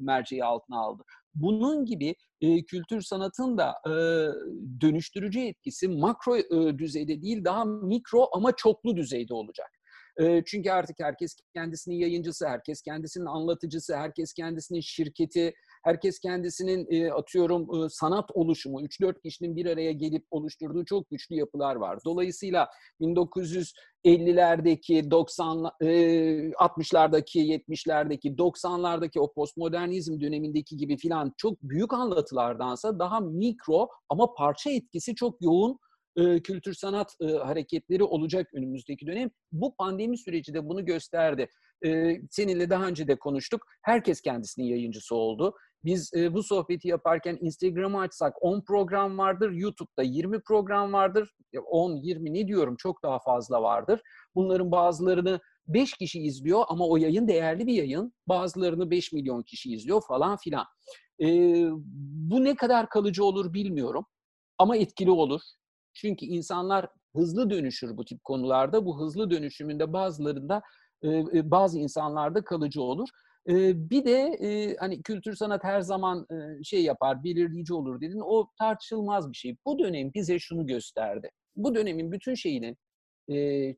merceği 0.00 0.44
altına 0.44 0.78
aldı. 0.78 1.02
Bunun 1.34 1.84
gibi 1.84 2.14
kültür 2.66 3.00
sanatın 3.00 3.58
da 3.58 3.74
dönüştürücü 4.80 5.40
etkisi 5.40 5.88
makro 5.88 6.36
düzeyde 6.78 7.22
değil 7.22 7.44
daha 7.44 7.64
mikro 7.64 8.28
ama 8.32 8.52
çoklu 8.52 8.96
düzeyde 8.96 9.34
olacak. 9.34 9.70
Çünkü 10.46 10.70
artık 10.70 10.96
herkes 11.00 11.36
kendisinin 11.54 11.96
yayıncısı, 11.96 12.48
herkes 12.48 12.82
kendisinin 12.82 13.26
anlatıcısı, 13.26 13.96
herkes 13.96 14.32
kendisinin 14.32 14.80
şirketi, 14.80 15.54
herkes 15.82 16.18
kendisinin 16.18 17.10
atıyorum 17.10 17.90
sanat 17.90 18.30
oluşumu, 18.34 18.82
3-4 18.82 19.22
kişinin 19.22 19.56
bir 19.56 19.66
araya 19.66 19.92
gelip 19.92 20.26
oluşturduğu 20.30 20.84
çok 20.84 21.10
güçlü 21.10 21.36
yapılar 21.36 21.76
var. 21.76 21.98
Dolayısıyla 22.04 22.68
1950'lerdeki, 23.00 25.10
90 25.10 25.70
60'lardaki, 25.80 27.38
70'lerdeki, 27.38 28.36
90'lardaki 28.36 29.20
o 29.20 29.32
postmodernizm 29.32 30.20
dönemindeki 30.20 30.76
gibi 30.76 30.96
filan 30.96 31.32
çok 31.36 31.62
büyük 31.62 31.92
anlatılardansa 31.92 32.98
daha 32.98 33.20
mikro 33.20 33.88
ama 34.08 34.34
parça 34.34 34.70
etkisi 34.70 35.14
çok 35.14 35.42
yoğun 35.42 35.78
e, 36.16 36.42
kültür 36.42 36.74
sanat 36.74 37.16
e, 37.20 37.26
hareketleri 37.26 38.04
olacak 38.04 38.54
önümüzdeki 38.54 39.06
dönem. 39.06 39.30
Bu 39.52 39.76
pandemi 39.76 40.18
süreci 40.18 40.54
de 40.54 40.68
bunu 40.68 40.84
gösterdi. 40.84 41.48
E, 41.84 42.20
seninle 42.30 42.70
daha 42.70 42.86
önce 42.86 43.08
de 43.08 43.18
konuştuk. 43.18 43.66
Herkes 43.82 44.20
kendisinin 44.20 44.66
yayıncısı 44.66 45.14
oldu. 45.14 45.54
Biz 45.84 46.10
e, 46.14 46.34
bu 46.34 46.42
sohbeti 46.42 46.88
yaparken 46.88 47.38
Instagram'ı 47.40 48.00
açsak 48.00 48.34
10 48.40 48.60
program 48.60 49.18
vardır, 49.18 49.50
YouTube'da 49.50 50.02
20 50.02 50.40
program 50.40 50.92
vardır. 50.92 51.30
10, 51.66 51.96
20 51.96 52.34
ne 52.34 52.46
diyorum 52.46 52.76
çok 52.78 53.02
daha 53.02 53.18
fazla 53.18 53.62
vardır. 53.62 54.00
Bunların 54.34 54.70
bazılarını 54.70 55.40
5 55.66 55.94
kişi 55.94 56.20
izliyor 56.20 56.64
ama 56.68 56.86
o 56.86 56.96
yayın 56.96 57.28
değerli 57.28 57.66
bir 57.66 57.74
yayın. 57.74 58.12
Bazılarını 58.26 58.90
5 58.90 59.12
milyon 59.12 59.42
kişi 59.42 59.72
izliyor 59.72 60.02
falan 60.08 60.36
filan. 60.36 60.66
E, 61.20 61.26
bu 62.30 62.44
ne 62.44 62.54
kadar 62.56 62.88
kalıcı 62.88 63.24
olur 63.24 63.54
bilmiyorum 63.54 64.06
ama 64.58 64.76
etkili 64.76 65.10
olur. 65.10 65.40
Çünkü 65.94 66.26
insanlar 66.26 66.86
hızlı 67.16 67.50
dönüşür 67.50 67.96
bu 67.96 68.04
tip 68.04 68.24
konularda. 68.24 68.86
Bu 68.86 69.00
hızlı 69.00 69.30
dönüşümünde 69.30 69.92
bazılarında 69.92 70.62
bazı 71.50 71.78
insanlarda 71.78 72.44
kalıcı 72.44 72.82
olur. 72.82 73.08
Bir 73.48 74.04
de 74.04 74.76
hani 74.80 75.02
kültür 75.02 75.34
sanat 75.34 75.64
her 75.64 75.80
zaman 75.80 76.26
şey 76.62 76.82
yapar, 76.82 77.24
belirleyici 77.24 77.74
olur 77.74 78.00
dedin. 78.00 78.20
O 78.24 78.50
tartışılmaz 78.58 79.30
bir 79.30 79.36
şey. 79.36 79.56
Bu 79.66 79.78
dönem 79.78 80.14
bize 80.14 80.38
şunu 80.38 80.66
gösterdi. 80.66 81.30
Bu 81.56 81.74
dönemin 81.74 82.12
bütün 82.12 82.34
şeyinin 82.34 82.76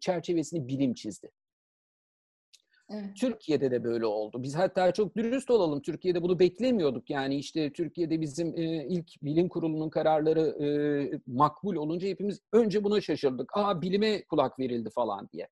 çerçevesini 0.01 0.69
bilim 0.69 0.95
çizdi. 0.95 1.31
Evet. 2.91 3.17
Türkiye'de 3.21 3.71
de 3.71 3.85
böyle 3.85 4.07
oldu. 4.07 4.43
Biz 4.43 4.55
hatta 4.55 4.93
çok 4.93 5.17
dürüst 5.17 5.51
olalım. 5.51 5.83
Türkiye'de 5.83 6.23
bunu 6.23 6.39
beklemiyorduk. 6.39 7.11
Yani 7.11 7.37
işte 7.37 7.73
Türkiye'de 7.73 8.21
bizim 8.21 8.55
e, 8.57 8.87
ilk 8.89 9.23
bilim 9.23 9.49
kurulunun 9.49 9.91
kararları 9.91 10.65
e, 10.65 10.69
makbul 11.27 11.77
olunca 11.77 12.09
hepimiz 12.09 12.41
önce 12.53 12.85
buna 12.85 13.01
şaşırdık. 13.01 13.57
Aa 13.57 13.83
bilime 13.83 14.25
kulak 14.25 14.59
verildi 14.59 14.91
falan 14.91 15.29
diye. 15.33 15.49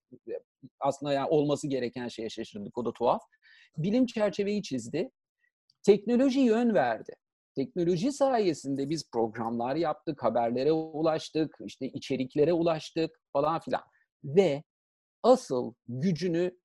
Aslında 0.81 1.12
yani 1.12 1.29
olması 1.29 1.68
gereken 1.68 2.09
şeye 2.09 2.29
şaşırdık. 2.29 2.79
O 2.79 2.85
da 2.85 2.92
tuhaf. 2.92 3.23
Bilim 3.76 4.06
çerçeveyi 4.06 4.62
çizdi. 4.62 5.11
Teknoloji 5.83 6.40
yön 6.40 6.74
verdi. 6.74 7.12
Teknoloji 7.54 8.12
sayesinde 8.12 8.88
biz 8.88 9.11
programlar 9.12 9.76
yaptık, 9.76 10.22
haberlere 10.22 10.72
ulaştık, 10.72 11.56
işte 11.66 11.87
içeriklere 11.87 12.52
ulaştık 12.52 13.11
falan 13.33 13.61
filan. 13.61 13.83
Ve 14.24 14.62
asıl 15.22 15.74
gücünü 15.88 16.59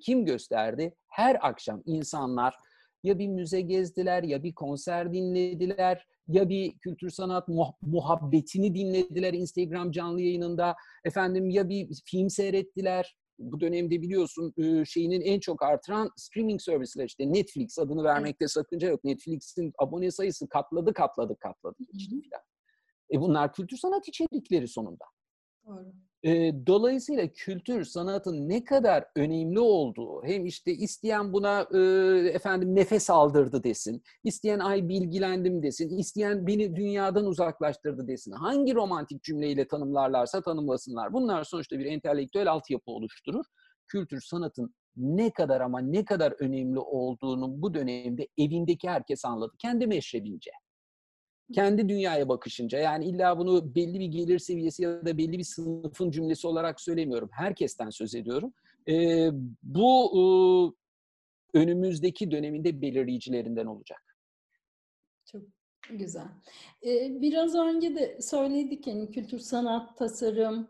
kim 0.00 0.24
gösterdi? 0.24 0.94
Her 1.08 1.38
akşam 1.48 1.82
insanlar 1.86 2.54
ya 3.02 3.18
bir 3.18 3.28
müze 3.28 3.60
gezdiler, 3.60 4.22
ya 4.22 4.42
bir 4.42 4.54
konser 4.54 5.12
dinlediler, 5.12 6.06
ya 6.28 6.48
bir 6.48 6.78
kültür 6.78 7.10
sanat 7.10 7.48
muhabbetini 7.82 8.74
dinlediler 8.74 9.32
Instagram 9.32 9.90
canlı 9.90 10.20
yayınında. 10.20 10.74
Efendim 11.04 11.50
ya 11.50 11.68
bir 11.68 11.88
film 12.04 12.30
seyrettiler. 12.30 13.16
Bu 13.38 13.60
dönemde 13.60 14.02
biliyorsun 14.02 14.54
şeyinin 14.84 15.20
en 15.20 15.40
çok 15.40 15.62
artıran 15.62 16.10
streaming 16.16 16.60
servisler 16.60 17.04
işte 17.04 17.32
Netflix 17.32 17.78
adını 17.78 18.04
vermekte 18.04 18.48
sakınca 18.48 18.88
yok. 18.88 19.04
Netflix'in 19.04 19.72
abone 19.78 20.10
sayısı 20.10 20.48
katladı 20.48 20.94
katladı 20.94 21.36
katladı 21.40 21.76
işte 21.78 22.20
filan. 22.20 22.42
E 23.12 23.20
bunlar 23.20 23.52
kültür 23.52 23.76
sanat 23.76 24.08
içerikleri 24.08 24.68
sonunda. 24.68 25.04
Doğru. 25.66 25.92
E, 26.26 26.52
dolayısıyla 26.66 27.28
kültür, 27.28 27.84
sanatın 27.84 28.48
ne 28.48 28.64
kadar 28.64 29.04
önemli 29.16 29.60
olduğu, 29.60 30.24
hem 30.24 30.46
işte 30.46 30.72
isteyen 30.72 31.32
buna 31.32 31.66
e, 31.74 31.78
efendim 32.28 32.74
nefes 32.74 33.10
aldırdı 33.10 33.64
desin, 33.64 34.02
isteyen 34.24 34.58
ay 34.58 34.88
bilgilendim 34.88 35.62
desin, 35.62 35.98
isteyen 35.98 36.46
beni 36.46 36.76
dünyadan 36.76 37.26
uzaklaştırdı 37.26 38.08
desin. 38.08 38.32
Hangi 38.32 38.74
romantik 38.74 39.22
cümleyle 39.22 39.68
tanımlarlarsa 39.68 40.42
tanımlasınlar. 40.42 41.12
Bunlar 41.12 41.44
sonuçta 41.44 41.78
bir 41.78 41.86
entelektüel 41.86 42.50
altyapı 42.50 42.90
oluşturur. 42.90 43.44
Kültür, 43.86 44.20
sanatın 44.20 44.74
ne 44.96 45.30
kadar 45.30 45.60
ama 45.60 45.80
ne 45.80 46.04
kadar 46.04 46.34
önemli 46.38 46.78
olduğunu 46.78 47.62
bu 47.62 47.74
dönemde 47.74 48.28
evindeki 48.38 48.88
herkes 48.88 49.24
anladı. 49.24 49.52
Kendi 49.58 49.86
meşrebince 49.86 50.50
kendi 51.54 51.88
dünyaya 51.88 52.28
bakışınca 52.28 52.78
yani 52.78 53.04
illa 53.04 53.38
bunu 53.38 53.74
belli 53.74 54.00
bir 54.00 54.06
gelir 54.06 54.38
seviyesi 54.38 54.82
ya 54.82 55.06
da 55.06 55.18
belli 55.18 55.38
bir 55.38 55.44
sınıfın 55.44 56.10
cümlesi 56.10 56.46
olarak 56.46 56.80
söylemiyorum. 56.80 57.28
Herkesten 57.32 57.90
söz 57.90 58.14
ediyorum. 58.14 58.52
E, 58.88 59.28
bu 59.62 60.12
e, 61.54 61.58
önümüzdeki 61.58 62.30
döneminde 62.30 62.80
belirleyicilerinden 62.82 63.66
olacak. 63.66 64.02
Çok 65.32 65.42
güzel. 65.90 66.28
Ee, 66.86 67.20
biraz 67.20 67.54
önce 67.54 67.94
de 67.94 68.18
söyledik 68.20 68.86
yani 68.86 69.10
kültür, 69.10 69.38
sanat, 69.38 69.98
tasarım 69.98 70.68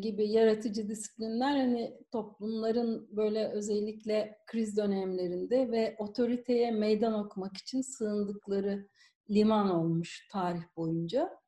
gibi 0.00 0.28
yaratıcı 0.28 0.88
disiplinler 0.88 1.56
hani 1.56 1.98
toplumların 2.12 3.08
böyle 3.16 3.48
özellikle 3.48 4.38
kriz 4.46 4.76
dönemlerinde 4.76 5.70
ve 5.70 5.96
otoriteye 5.98 6.70
meydan 6.70 7.14
okumak 7.14 7.56
için 7.56 7.80
sığındıkları 7.80 8.88
liman 9.30 9.70
olmuş 9.70 10.28
tarih 10.32 10.62
boyunca. 10.76 11.38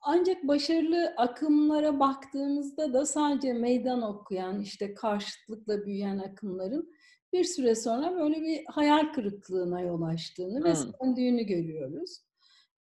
Ancak 0.00 0.48
başarılı 0.48 1.14
akımlara 1.16 2.00
baktığımızda 2.00 2.92
da 2.92 3.06
sadece 3.06 3.52
meydan 3.52 4.02
okuyan, 4.02 4.60
işte 4.60 4.94
karşıtlıkla 4.94 5.86
büyüyen 5.86 6.18
akımların 6.18 6.92
bir 7.32 7.44
süre 7.44 7.74
sonra 7.74 8.16
böyle 8.16 8.42
bir 8.42 8.64
hayal 8.66 9.12
kırıklığına 9.12 9.80
yol 9.80 10.02
açtığını 10.02 10.58
hmm. 10.58 10.64
ve 10.64 10.74
söndüğünü 10.74 11.42
görüyoruz. 11.42 12.18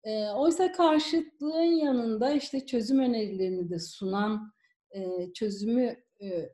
E, 0.03 0.29
oysa 0.29 0.71
karşıtlığın 0.71 1.75
yanında 1.85 2.31
işte 2.31 2.65
çözüm 2.65 2.99
önerilerini 2.99 3.69
de 3.69 3.79
sunan, 3.79 4.53
e, 4.91 5.33
çözümü 5.33 5.95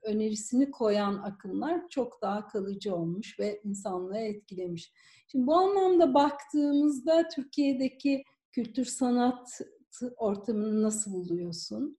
önerisini 0.04 0.72
koyan 0.72 1.14
akımlar 1.14 1.90
çok 1.90 2.22
daha 2.22 2.48
kalıcı 2.48 2.96
olmuş 2.96 3.40
ve 3.40 3.62
insanlığı 3.64 4.18
etkilemiş. 4.18 4.94
Şimdi 5.32 5.48
bu 5.48 5.56
anlamda 5.56 6.14
baktığımızda 6.14 7.28
Türkiye'deki 7.36 8.24
kültür 8.52 8.86
sanat 8.86 9.62
ortamını 10.18 10.84
nasıl 10.84 11.14
buluyorsun? 11.14 11.98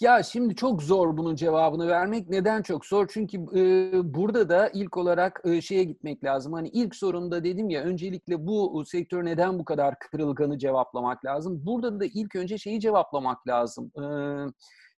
Ya 0.00 0.22
şimdi 0.22 0.56
çok 0.56 0.82
zor 0.82 1.16
bunun 1.16 1.36
cevabını 1.36 1.88
vermek. 1.88 2.28
Neden 2.30 2.62
çok 2.62 2.86
zor? 2.86 3.06
Çünkü 3.10 3.38
e, 3.38 4.14
burada 4.14 4.48
da 4.48 4.68
ilk 4.68 4.96
olarak 4.96 5.40
e, 5.44 5.60
şeye 5.60 5.84
gitmek 5.84 6.24
lazım. 6.24 6.52
Hani 6.52 6.68
ilk 6.68 6.94
sorunda 6.94 7.44
dedim 7.44 7.70
ya 7.70 7.82
öncelikle 7.82 8.46
bu 8.46 8.84
sektör 8.86 9.24
neden 9.24 9.58
bu 9.58 9.64
kadar 9.64 9.98
kırılganı 9.98 10.58
cevaplamak 10.58 11.24
lazım. 11.24 11.66
Burada 11.66 12.00
da 12.00 12.04
ilk 12.04 12.36
önce 12.36 12.58
şeyi 12.58 12.80
cevaplamak 12.80 13.48
lazım. 13.48 13.92
E, 13.96 14.04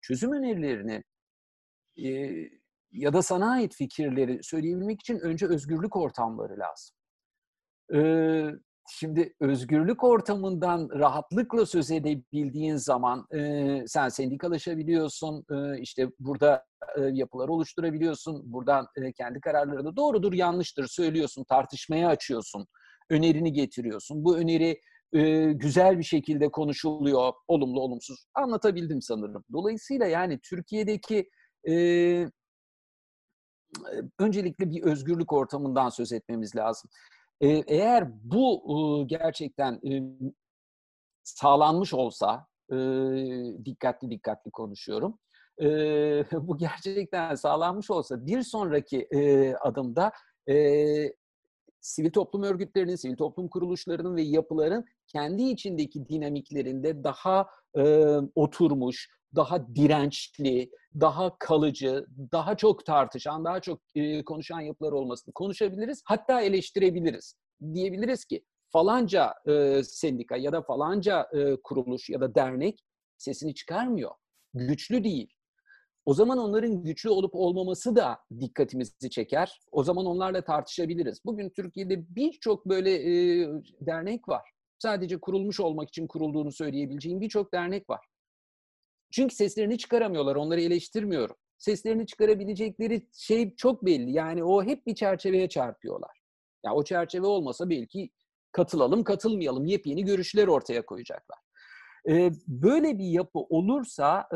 çözüm 0.00 0.32
önerilerini 0.32 1.04
e, 2.04 2.32
ya 2.92 3.12
da 3.12 3.22
sana 3.22 3.50
ait 3.50 3.74
fikirleri 3.74 4.40
söyleyebilmek 4.42 5.00
için 5.00 5.18
önce 5.18 5.46
özgürlük 5.46 5.96
ortamları 5.96 6.58
lazım. 6.58 6.96
Ee, 7.94 8.50
şimdi 8.88 9.34
özgürlük 9.40 10.04
ortamından 10.04 10.88
rahatlıkla 10.92 11.66
söz 11.66 11.90
edebildiğin 11.90 12.76
zaman 12.76 13.26
e, 13.34 13.82
sen 13.86 14.08
sendikalaşabiliyorsun, 14.08 15.44
e, 15.50 15.80
işte 15.80 16.08
burada 16.18 16.64
e, 16.98 17.00
yapılar 17.12 17.48
oluşturabiliyorsun, 17.48 18.52
buradan 18.52 18.86
e, 18.96 19.12
kendi 19.12 19.40
kararlarını 19.40 19.96
doğrudur 19.96 20.32
yanlıştır 20.32 20.86
söylüyorsun, 20.86 21.44
tartışmaya 21.44 22.08
açıyorsun 22.08 22.66
önerini 23.10 23.52
getiriyorsun. 23.52 24.24
Bu 24.24 24.38
öneri 24.38 24.80
e, 25.12 25.52
güzel 25.52 25.98
bir 25.98 26.04
şekilde 26.04 26.48
konuşuluyor, 26.50 27.32
olumlu 27.48 27.80
olumsuz. 27.80 28.26
Anlatabildim 28.34 29.02
sanırım. 29.02 29.44
Dolayısıyla 29.52 30.06
yani 30.06 30.40
Türkiye'deki 30.50 31.30
e, 31.68 32.30
öncelikle 34.18 34.70
bir 34.70 34.82
özgürlük 34.82 35.32
ortamından 35.32 35.88
söz 35.88 36.12
etmemiz 36.12 36.56
lazım. 36.56 36.90
E, 37.40 37.48
eğer 37.48 38.08
bu 38.24 38.62
e, 38.68 39.04
gerçekten 39.04 39.72
e, 39.74 40.02
sağlanmış 41.22 41.94
olsa, 41.94 42.46
e, 42.72 42.76
dikkatli 43.64 44.10
dikkatli 44.10 44.50
konuşuyorum, 44.50 45.18
e, 45.62 45.66
bu 46.32 46.58
gerçekten 46.58 47.34
sağlanmış 47.34 47.90
olsa 47.90 48.26
bir 48.26 48.42
sonraki 48.42 49.08
e, 49.10 49.54
adımda 49.54 50.12
e, 50.48 50.56
sivil 51.80 52.10
toplum 52.10 52.42
örgütlerinin, 52.42 52.96
sivil 52.96 53.16
toplum 53.16 53.48
kuruluşlarının 53.48 54.16
ve 54.16 54.22
yapıların 54.22 54.84
kendi 55.06 55.42
içindeki 55.42 56.08
dinamiklerinde 56.08 57.04
daha 57.04 57.46
e, 57.78 57.82
oturmuş, 58.34 59.10
daha 59.36 59.74
dirençli, 59.76 60.70
daha 61.00 61.38
kalıcı, 61.38 62.06
daha 62.32 62.56
çok 62.56 62.86
tartışan, 62.86 63.44
daha 63.44 63.60
çok 63.60 63.80
e, 63.94 64.24
konuşan 64.24 64.60
yapılar 64.60 64.92
olmasını 64.92 65.32
konuşabiliriz. 65.34 66.02
Hatta 66.04 66.40
eleştirebiliriz. 66.40 67.34
Diyebiliriz 67.74 68.24
ki 68.24 68.44
falanca 68.72 69.34
e, 69.48 69.82
sendika 69.82 70.36
ya 70.36 70.52
da 70.52 70.62
falanca 70.62 71.28
e, 71.32 71.56
kuruluş 71.64 72.10
ya 72.10 72.20
da 72.20 72.34
dernek 72.34 72.80
sesini 73.18 73.54
çıkarmıyor. 73.54 74.10
Güçlü 74.54 75.04
değil. 75.04 75.32
O 76.04 76.14
zaman 76.14 76.38
onların 76.38 76.84
güçlü 76.84 77.10
olup 77.10 77.34
olmaması 77.34 77.96
da 77.96 78.18
dikkatimizi 78.40 79.10
çeker. 79.10 79.60
O 79.72 79.84
zaman 79.84 80.06
onlarla 80.06 80.44
tartışabiliriz. 80.44 81.20
Bugün 81.24 81.50
Türkiye'de 81.50 82.16
birçok 82.16 82.66
böyle 82.66 82.94
e, 82.94 83.48
dernek 83.80 84.28
var. 84.28 84.50
Sadece 84.78 85.20
kurulmuş 85.20 85.60
olmak 85.60 85.88
için 85.88 86.06
kurulduğunu 86.06 86.52
söyleyebileceğim 86.52 87.20
birçok 87.20 87.52
dernek 87.52 87.90
var. 87.90 88.00
Çünkü 89.10 89.34
seslerini 89.34 89.78
çıkaramıyorlar, 89.78 90.36
onları 90.36 90.60
eleştirmiyorum. 90.60 91.36
Seslerini 91.58 92.06
çıkarabilecekleri 92.06 93.08
şey 93.12 93.54
çok 93.56 93.84
belli. 93.84 94.12
Yani 94.12 94.44
o 94.44 94.64
hep 94.64 94.86
bir 94.86 94.94
çerçeveye 94.94 95.48
çarpıyorlar. 95.48 96.10
Ya 96.64 96.70
yani 96.70 96.74
o 96.76 96.84
çerçeve 96.84 97.26
olmasa 97.26 97.70
belki 97.70 98.10
katılalım, 98.52 99.04
katılmayalım, 99.04 99.66
yepyeni 99.66 100.04
görüşler 100.04 100.46
ortaya 100.48 100.86
koyacaklar. 100.86 101.38
Böyle 102.48 102.98
bir 102.98 103.04
yapı 103.04 103.38
olursa 103.38 104.28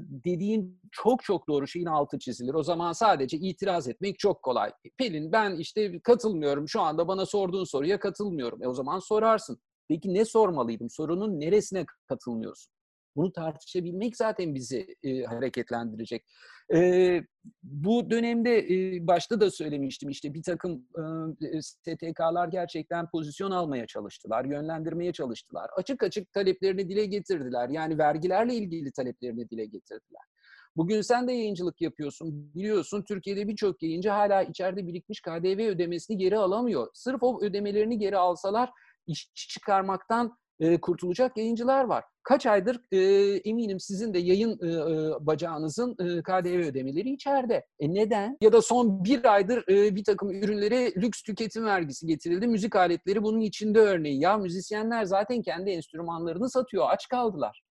dediğin 0.00 0.80
çok 0.92 1.22
çok 1.22 1.48
doğru 1.48 1.66
şeyin 1.66 1.86
altı 1.86 2.18
çizilir. 2.18 2.54
O 2.54 2.62
zaman 2.62 2.92
sadece 2.92 3.36
itiraz 3.36 3.88
etmek 3.88 4.18
çok 4.18 4.42
kolay. 4.42 4.72
Pelin 4.96 5.32
ben 5.32 5.56
işte 5.56 6.00
katılmıyorum 6.00 6.68
şu 6.68 6.80
anda 6.80 7.08
bana 7.08 7.26
sorduğun 7.26 7.64
soruya 7.64 8.00
katılmıyorum. 8.00 8.62
E 8.62 8.68
o 8.68 8.74
zaman 8.74 8.98
sorarsın. 8.98 9.58
Peki 9.88 10.14
ne 10.14 10.24
sormalıydım? 10.24 10.90
Sorunun 10.90 11.40
neresine 11.40 11.86
katılmıyorsun? 12.06 12.72
Bunu 13.18 13.32
tartışabilmek 13.32 14.16
zaten 14.16 14.54
bizi 14.54 14.96
e, 15.02 15.22
hareketlendirecek. 15.22 16.24
E, 16.74 17.20
bu 17.62 18.10
dönemde 18.10 18.58
e, 18.58 19.06
başta 19.06 19.40
da 19.40 19.50
söylemiştim 19.50 20.08
işte 20.08 20.34
bir 20.34 20.42
takım 20.42 20.86
e, 21.54 21.62
STK'lar 21.62 22.48
gerçekten 22.48 23.10
pozisyon 23.10 23.50
almaya 23.50 23.86
çalıştılar, 23.86 24.44
yönlendirmeye 24.44 25.12
çalıştılar. 25.12 25.70
Açık 25.76 26.02
açık 26.02 26.32
taleplerini 26.32 26.88
dile 26.88 27.06
getirdiler. 27.06 27.68
Yani 27.68 27.98
vergilerle 27.98 28.54
ilgili 28.54 28.92
taleplerini 28.92 29.50
dile 29.50 29.64
getirdiler. 29.64 30.22
Bugün 30.76 31.00
sen 31.00 31.28
de 31.28 31.32
yayıncılık 31.32 31.80
yapıyorsun. 31.80 32.54
Biliyorsun 32.54 33.04
Türkiye'de 33.08 33.48
birçok 33.48 33.82
yayıncı 33.82 34.10
hala 34.10 34.42
içeride 34.42 34.86
birikmiş 34.86 35.20
KDV 35.20 35.68
ödemesini 35.68 36.18
geri 36.18 36.38
alamıyor. 36.38 36.88
Sırf 36.94 37.22
o 37.22 37.42
ödemelerini 37.42 37.98
geri 37.98 38.16
alsalar 38.16 38.70
işçi 39.06 39.48
çıkarmaktan 39.48 40.38
e, 40.60 40.80
kurtulacak 40.80 41.36
yayıncılar 41.36 41.84
var. 41.84 42.04
Kaç 42.22 42.46
aydır 42.46 42.80
e, 42.92 42.98
eminim 43.36 43.80
sizin 43.80 44.14
de 44.14 44.18
yayın 44.18 44.52
e, 44.52 45.26
bacağınızın 45.26 45.92
e, 45.92 46.22
KDV 46.22 46.68
ödemeleri 46.68 47.10
içeride. 47.10 47.66
E 47.80 47.94
neden? 47.94 48.36
Ya 48.40 48.52
da 48.52 48.62
son 48.62 49.04
bir 49.04 49.34
aydır 49.34 49.68
e, 49.68 49.96
bir 49.96 50.04
takım 50.04 50.30
ürünlere 50.30 50.92
lüks 50.94 51.22
tüketim 51.22 51.64
vergisi 51.64 52.06
getirildi. 52.06 52.46
Müzik 52.46 52.76
aletleri 52.76 53.22
bunun 53.22 53.40
içinde 53.40 53.80
örneği. 53.80 54.20
Ya 54.20 54.36
müzisyenler 54.36 55.04
zaten 55.04 55.42
kendi 55.42 55.70
enstrümanlarını 55.70 56.50
satıyor. 56.50 56.86
Aç 56.90 57.08
kaldılar. 57.08 57.62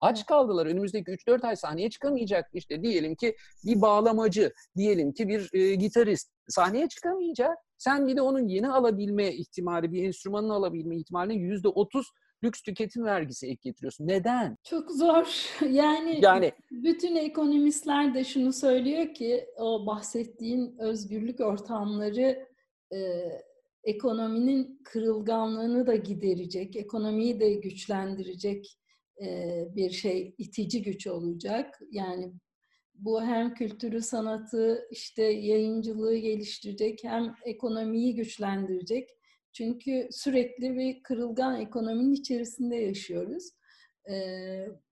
Aç 0.00 0.26
kaldılar. 0.26 0.66
Önümüzdeki 0.66 1.10
3-4 1.10 1.46
ay 1.46 1.56
sahneye 1.56 1.90
çıkamayacak. 1.90 2.50
İşte 2.52 2.82
diyelim 2.82 3.14
ki 3.14 3.36
bir 3.64 3.80
bağlamacı, 3.80 4.52
diyelim 4.76 5.12
ki 5.12 5.28
bir 5.28 5.50
e, 5.52 5.74
gitarist 5.74 6.30
sahneye 6.48 6.88
çıkamayacak. 6.88 7.58
Sen 7.78 8.06
bir 8.06 8.16
de 8.16 8.22
onun 8.22 8.48
yeni 8.48 8.68
alabilme 8.68 9.32
ihtimali, 9.32 9.92
bir 9.92 10.04
enstrümanını 10.04 10.52
alabilme 10.54 10.96
ihtimalini 10.96 11.34
%30 11.34 12.04
lüks 12.44 12.62
tüketim 12.62 13.04
vergisi 13.04 13.46
ek 13.46 13.58
getiriyorsun. 13.62 14.06
Neden? 14.06 14.56
Çok 14.64 14.90
zor. 14.90 15.50
Yani, 15.70 16.18
yani 16.22 16.52
bütün 16.70 17.16
ekonomistler 17.16 18.14
de 18.14 18.24
şunu 18.24 18.52
söylüyor 18.52 19.14
ki 19.14 19.46
o 19.56 19.86
bahsettiğin 19.86 20.78
özgürlük 20.78 21.40
ortamları 21.40 22.48
e, 22.92 22.98
ekonominin 23.84 24.80
kırılganlığını 24.84 25.86
da 25.86 25.94
giderecek, 25.94 26.76
ekonomiyi 26.76 27.40
de 27.40 27.54
güçlendirecek 27.54 28.78
e, 29.22 29.58
bir 29.76 29.90
şey, 29.90 30.34
itici 30.38 30.82
güç 30.82 31.06
olacak. 31.06 31.80
Yani 31.90 32.32
bu 32.94 33.22
hem 33.22 33.54
kültürü, 33.54 34.00
sanatı, 34.00 34.88
işte 34.90 35.22
yayıncılığı 35.22 36.16
geliştirecek, 36.16 37.04
hem 37.04 37.34
ekonomiyi 37.44 38.14
güçlendirecek 38.14 39.10
çünkü 39.54 40.08
sürekli 40.10 40.78
bir 40.78 41.02
kırılgan 41.02 41.60
ekonominin 41.60 42.12
içerisinde 42.12 42.76
yaşıyoruz. 42.76 43.50
E, 44.10 44.14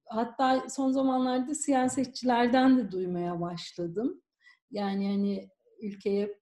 hatta 0.06 0.68
son 0.68 0.90
zamanlarda 0.90 1.54
siyasetçilerden 1.54 2.78
de 2.78 2.90
duymaya 2.90 3.40
başladım. 3.40 4.22
Yani 4.70 5.08
hani 5.08 5.48
ülkeye 5.82 6.38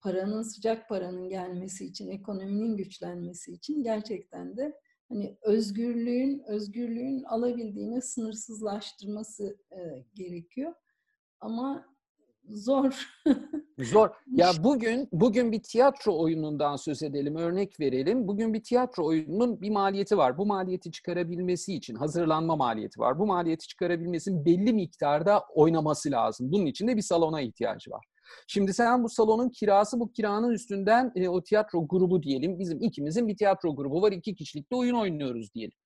paranın, 0.00 0.42
sıcak 0.42 0.88
paranın 0.88 1.28
gelmesi 1.28 1.84
için, 1.84 2.10
ekonominin 2.10 2.76
güçlenmesi 2.76 3.52
için 3.52 3.82
gerçekten 3.82 4.56
de 4.56 4.80
hani 5.08 5.38
özgürlüğün, 5.42 6.42
özgürlüğün 6.46 7.22
alabildiğini 7.22 8.02
sınırsızlaştırması 8.02 9.58
e, 9.70 10.04
gerekiyor. 10.14 10.74
Ama 11.40 11.95
zor. 12.50 13.08
Zor. 13.78 14.10
Ya 14.32 14.50
bugün 14.58 15.08
bugün 15.12 15.52
bir 15.52 15.62
tiyatro 15.62 16.18
oyunundan 16.18 16.76
söz 16.76 17.02
edelim, 17.02 17.36
örnek 17.36 17.80
verelim. 17.80 18.28
Bugün 18.28 18.54
bir 18.54 18.62
tiyatro 18.62 19.06
oyununun 19.06 19.60
bir 19.60 19.70
maliyeti 19.70 20.16
var. 20.16 20.38
Bu 20.38 20.46
maliyeti 20.46 20.90
çıkarabilmesi 20.90 21.74
için 21.74 21.94
hazırlanma 21.94 22.56
maliyeti 22.56 23.00
var. 23.00 23.18
Bu 23.18 23.26
maliyeti 23.26 23.68
çıkarabilmesinin 23.68 24.44
belli 24.44 24.72
miktarda 24.72 25.42
oynaması 25.54 26.10
lazım. 26.10 26.52
Bunun 26.52 26.66
için 26.66 26.88
de 26.88 26.96
bir 26.96 27.02
salona 27.02 27.40
ihtiyacı 27.40 27.90
var. 27.90 28.04
Şimdi 28.46 28.74
sen 28.74 29.04
bu 29.04 29.08
salonun 29.08 29.48
kirası 29.48 30.00
bu 30.00 30.12
kiranın 30.12 30.50
üstünden 30.50 31.12
e, 31.16 31.28
o 31.28 31.42
tiyatro 31.42 31.88
grubu 31.88 32.22
diyelim. 32.22 32.58
Bizim 32.58 32.82
ikimizin 32.82 33.28
bir 33.28 33.36
tiyatro 33.36 33.76
grubu 33.76 34.02
var. 34.02 34.12
iki 34.12 34.34
kişilikte 34.34 34.76
oyun 34.76 34.94
oynuyoruz 34.94 35.54
diyelim 35.54 35.78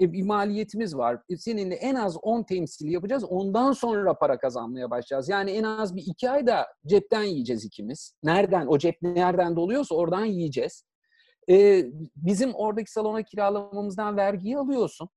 e, 0.00 0.12
bir 0.12 0.22
maliyetimiz 0.22 0.96
var. 0.96 1.22
E, 1.28 1.36
seninle 1.36 1.74
en 1.74 1.94
az 1.94 2.16
10 2.22 2.42
temsil 2.42 2.88
yapacağız. 2.90 3.24
Ondan 3.24 3.72
sonra 3.72 4.18
para 4.18 4.38
kazanmaya 4.38 4.90
başlayacağız. 4.90 5.28
Yani 5.28 5.50
en 5.50 5.62
az 5.62 5.96
bir 5.96 6.02
iki 6.06 6.30
ayda 6.30 6.66
cepten 6.86 7.22
yiyeceğiz 7.22 7.64
ikimiz. 7.64 8.14
Nereden? 8.22 8.66
O 8.66 8.78
cep 8.78 9.02
nereden 9.02 9.56
doluyorsa 9.56 9.94
oradan 9.94 10.24
yiyeceğiz. 10.24 10.84
E, 11.50 11.84
bizim 12.16 12.54
oradaki 12.54 12.92
salona 12.92 13.22
kiralamamızdan 13.22 14.16
vergiyi 14.16 14.58
alıyorsun. 14.58 15.08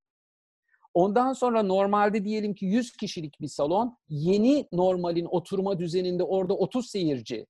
Ondan 0.94 1.32
sonra 1.32 1.62
normalde 1.62 2.24
diyelim 2.24 2.54
ki 2.54 2.66
100 2.66 2.92
kişilik 2.96 3.40
bir 3.40 3.48
salon, 3.48 3.96
yeni 4.08 4.68
normalin 4.72 5.24
oturma 5.24 5.78
düzeninde 5.78 6.22
orada 6.22 6.54
30 6.54 6.90
seyirci 6.90 7.46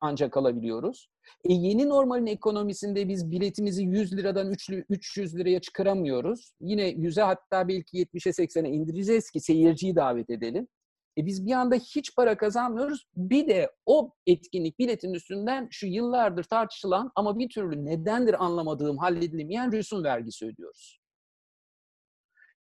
ancak 0.00 0.36
alabiliyoruz. 0.36 1.08
E 1.44 1.52
yeni 1.52 1.88
normalin 1.88 2.26
ekonomisinde 2.26 3.08
biz 3.08 3.30
biletimizi 3.30 3.84
100 3.84 4.16
liradan 4.16 4.54
300 4.88 5.36
liraya 5.36 5.60
çıkaramıyoruz. 5.60 6.52
Yine 6.60 6.90
100'e 6.90 7.22
hatta 7.22 7.68
belki 7.68 7.96
70'e 7.96 8.44
80'e 8.44 8.70
indireceğiz 8.70 9.30
ki 9.30 9.40
seyirciyi 9.40 9.96
davet 9.96 10.30
edelim. 10.30 10.68
E 11.18 11.26
biz 11.26 11.46
bir 11.46 11.52
anda 11.52 11.74
hiç 11.74 12.16
para 12.16 12.36
kazanmıyoruz. 12.36 13.06
Bir 13.16 13.48
de 13.48 13.70
o 13.86 14.10
etkinlik 14.26 14.78
biletin 14.78 15.12
üstünden 15.12 15.68
şu 15.70 15.86
yıllardır 15.86 16.44
tartışılan 16.44 17.12
ama 17.14 17.38
bir 17.38 17.48
türlü 17.48 17.84
nedendir 17.84 18.44
anlamadığım 18.44 18.98
halledilemeyen 18.98 19.72
rüsum 19.72 20.04
vergisi 20.04 20.46
ödüyoruz. 20.46 21.00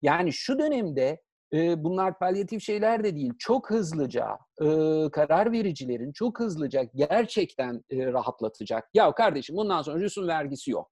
Yani 0.02 0.34
şu 0.34 0.60
dönemde 0.60 1.21
bunlar 1.54 2.20
palyatif 2.20 2.63
şeyler 2.63 3.04
de 3.04 3.16
değil. 3.16 3.34
Çok 3.39 3.70
hızlıca 3.70 4.38
karar 5.12 5.52
vericilerin 5.52 6.12
çok 6.12 6.39
hızlıca 6.39 6.84
gerçekten 6.96 7.84
rahatlatacak. 7.92 8.89
Ya 8.94 9.12
kardeşim 9.12 9.56
bundan 9.56 9.82
sonra 9.82 10.00
rüsum 10.00 10.28
vergisi 10.28 10.72
yok. 10.72 10.88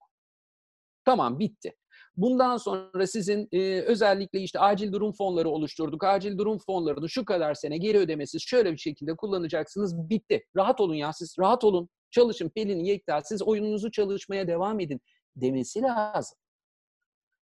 Tamam 1.04 1.38
bitti. 1.38 1.72
Bundan 2.16 2.56
sonra 2.56 3.06
sizin 3.06 3.48
e, 3.52 3.80
özellikle 3.80 4.40
işte 4.40 4.60
acil 4.60 4.92
durum 4.92 5.12
fonları 5.12 5.48
oluşturduk. 5.48 6.04
Acil 6.04 6.38
durum 6.38 6.58
fonlarını 6.58 7.08
şu 7.08 7.24
kadar 7.24 7.54
sene 7.54 7.78
geri 7.78 7.98
ödemesiz 7.98 8.42
şöyle 8.42 8.72
bir 8.72 8.78
şekilde 8.78 9.16
kullanacaksınız. 9.16 10.10
Bitti. 10.10 10.44
Rahat 10.56 10.80
olun 10.80 10.94
ya 10.94 11.12
siz. 11.12 11.36
Rahat 11.38 11.64
olun. 11.64 11.88
çalışın 12.10 12.48
Pelin, 12.48 12.84
Yekta 12.84 13.20
siz 13.24 13.42
oyununuzu 13.42 13.90
çalışmaya 13.90 14.48
devam 14.48 14.80
edin 14.80 15.00
demesi 15.36 15.82
lazım. 15.82 16.38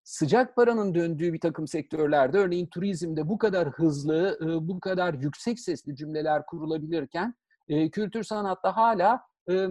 Sıcak 0.05 0.57
paranın 0.57 0.95
döndüğü 0.95 1.33
bir 1.33 1.41
takım 1.41 1.67
sektörlerde 1.67 2.39
örneğin 2.39 2.67
turizmde 2.67 3.29
bu 3.29 3.39
kadar 3.39 3.69
hızlı, 3.69 4.39
e, 4.43 4.69
bu 4.69 4.81
kadar 4.81 5.15
yüksek 5.15 5.61
sesli 5.61 5.97
cümleler 5.97 6.47
kurulabilirken 6.47 7.35
e, 7.69 7.91
kültür 7.91 8.23
sanatta 8.23 8.77
hala 8.77 9.21
e, 9.51 9.67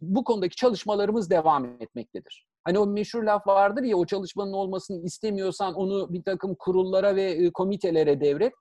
bu 0.00 0.24
konudaki 0.24 0.56
çalışmalarımız 0.56 1.30
devam 1.30 1.64
etmektedir. 1.64 2.46
Hani 2.64 2.78
o 2.78 2.86
meşhur 2.86 3.22
laf 3.22 3.46
vardır 3.46 3.82
ya 3.82 3.96
o 3.96 4.06
çalışmanın 4.06 4.52
olmasını 4.52 5.04
istemiyorsan 5.04 5.74
onu 5.74 6.12
bir 6.12 6.22
takım 6.22 6.54
kurullara 6.58 7.16
ve 7.16 7.50
komitelere 7.54 8.20
devret. 8.20 8.52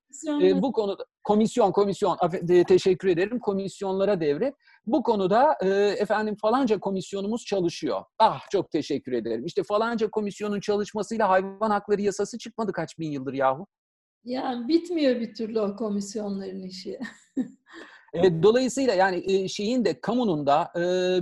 E, 0.42 0.62
bu 0.62 0.72
konuda 0.72 1.06
komisyon 1.24 1.72
komisyon 1.72 2.18
teşekkür 2.68 3.08
ederim 3.08 3.40
komisyonlara 3.40 4.22
devret. 4.22 4.56
Bu 4.86 5.04
konuda 5.04 5.56
e, 5.64 5.68
efendim 6.00 6.36
falanca 6.42 6.80
komisyonumuz 6.80 7.46
çalışıyor. 7.46 8.04
Ah 8.20 8.50
çok 8.52 8.72
teşekkür 8.72 9.12
ederim. 9.12 9.46
İşte 9.46 9.64
falanca 9.64 10.10
komisyonun 10.10 10.60
çalışmasıyla 10.60 11.30
hayvan 11.30 11.70
hakları 11.70 12.02
yasası 12.02 12.38
çıkmadı 12.38 12.72
kaç 12.72 13.00
bin 13.00 13.12
yıldır 13.12 13.34
yahu. 13.34 13.68
Yani 14.24 14.68
bitmiyor 14.68 15.20
bir 15.20 15.34
türlü 15.34 15.60
o 15.60 15.76
komisyonların 15.76 16.64
işi. 16.64 17.00
E, 18.14 18.44
dolayısıyla 18.44 18.94
yani 18.94 19.50
şeyin 19.50 19.86
de 19.86 20.02
kamunun 20.02 20.46
da 20.48 20.72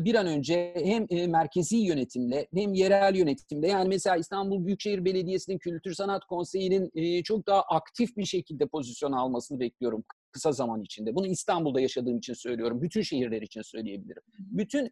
bir 0.05 0.15
an 0.15 0.27
önce 0.27 0.73
hem 0.83 1.31
merkezi 1.31 1.77
yönetimle 1.77 2.47
hem 2.53 2.73
yerel 2.73 3.15
yönetimle 3.15 3.67
yani 3.67 3.87
mesela 3.87 4.15
İstanbul 4.15 4.65
Büyükşehir 4.65 5.05
Belediyesi'nin 5.05 5.57
Kültür 5.57 5.93
Sanat 5.93 6.25
Konseyi'nin 6.25 7.23
çok 7.23 7.47
daha 7.47 7.61
aktif 7.61 8.17
bir 8.17 8.25
şekilde 8.25 8.65
pozisyon 8.65 9.11
almasını 9.11 9.59
bekliyorum 9.59 10.03
kısa 10.31 10.51
zaman 10.51 10.81
içinde. 10.81 11.15
Bunu 11.15 11.27
İstanbul'da 11.27 11.81
yaşadığım 11.81 12.17
için 12.17 12.33
söylüyorum. 12.33 12.81
Bütün 12.81 13.01
şehirler 13.01 13.41
için 13.41 13.61
söyleyebilirim. 13.61 14.21
Bütün 14.37 14.91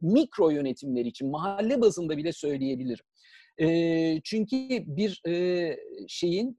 mikro 0.00 0.50
yönetimler 0.50 1.04
için 1.04 1.30
mahalle 1.30 1.80
bazında 1.80 2.16
bile 2.16 2.32
söyleyebilirim. 2.32 3.04
çünkü 4.24 4.56
bir 4.86 5.22
şeyin 6.08 6.56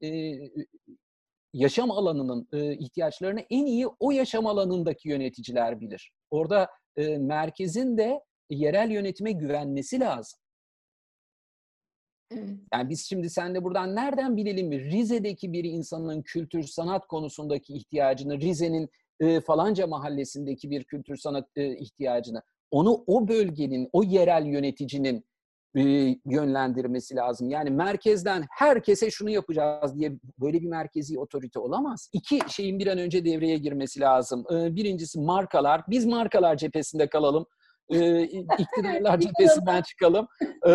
yaşam 1.52 1.90
alanının 1.90 2.48
e, 2.52 2.76
ihtiyaçlarını 2.76 3.40
en 3.50 3.66
iyi 3.66 3.86
o 4.00 4.10
yaşam 4.10 4.46
alanındaki 4.46 5.08
yöneticiler 5.08 5.80
bilir. 5.80 6.12
Orada 6.30 6.68
e, 6.96 7.18
merkezin 7.18 7.98
de 7.98 8.20
yerel 8.50 8.90
yönetime 8.90 9.32
güvenmesi 9.32 10.00
lazım. 10.00 10.38
Yani 12.72 12.88
biz 12.88 13.08
şimdi 13.08 13.30
sen 13.30 13.54
de 13.54 13.64
buradan 13.64 13.94
nereden 13.94 14.36
bilelim 14.36 14.68
mi 14.68 14.84
Rize'deki 14.84 15.52
bir 15.52 15.64
insanın 15.64 16.22
kültür 16.22 16.62
sanat 16.62 17.06
konusundaki 17.06 17.74
ihtiyacını, 17.74 18.40
Rize'nin 18.40 18.88
e, 19.20 19.40
falanca 19.40 19.86
mahallesindeki 19.86 20.70
bir 20.70 20.84
kültür 20.84 21.16
sanat 21.16 21.48
e, 21.56 21.76
ihtiyacını, 21.76 22.42
onu 22.70 23.04
o 23.06 23.28
bölgenin, 23.28 23.88
o 23.92 24.02
yerel 24.02 24.46
yöneticinin 24.46 25.24
yönlendirmesi 26.26 27.16
lazım. 27.16 27.50
Yani 27.50 27.70
merkezden 27.70 28.46
herkese 28.50 29.10
şunu 29.10 29.30
yapacağız 29.30 29.98
diye 29.98 30.12
böyle 30.40 30.62
bir 30.62 30.68
merkezi 30.68 31.18
otorite 31.18 31.58
olamaz. 31.58 32.10
İki 32.12 32.38
şeyin 32.48 32.78
bir 32.78 32.86
an 32.86 32.98
önce 32.98 33.24
devreye 33.24 33.56
girmesi 33.56 34.00
lazım. 34.00 34.44
E, 34.52 34.76
birincisi 34.76 35.20
markalar. 35.20 35.82
Biz 35.88 36.06
markalar 36.06 36.56
cephesinde 36.56 37.06
kalalım. 37.06 37.46
E, 37.90 38.22
iktidarlar 38.58 39.20
cephesinden 39.20 39.82
çıkalım. 39.82 40.26
E, 40.68 40.72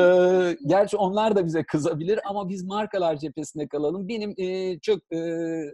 gerçi 0.65 0.97
onlar 0.97 1.35
da 1.35 1.45
bize 1.45 1.63
kızabilir 1.63 2.19
ama 2.29 2.49
biz 2.49 2.63
markalar 2.63 3.17
cephesinde 3.17 3.67
kalalım. 3.67 4.07
Benim 4.07 4.33
e, 4.37 4.79
çok 4.79 5.13
e, 5.13 5.19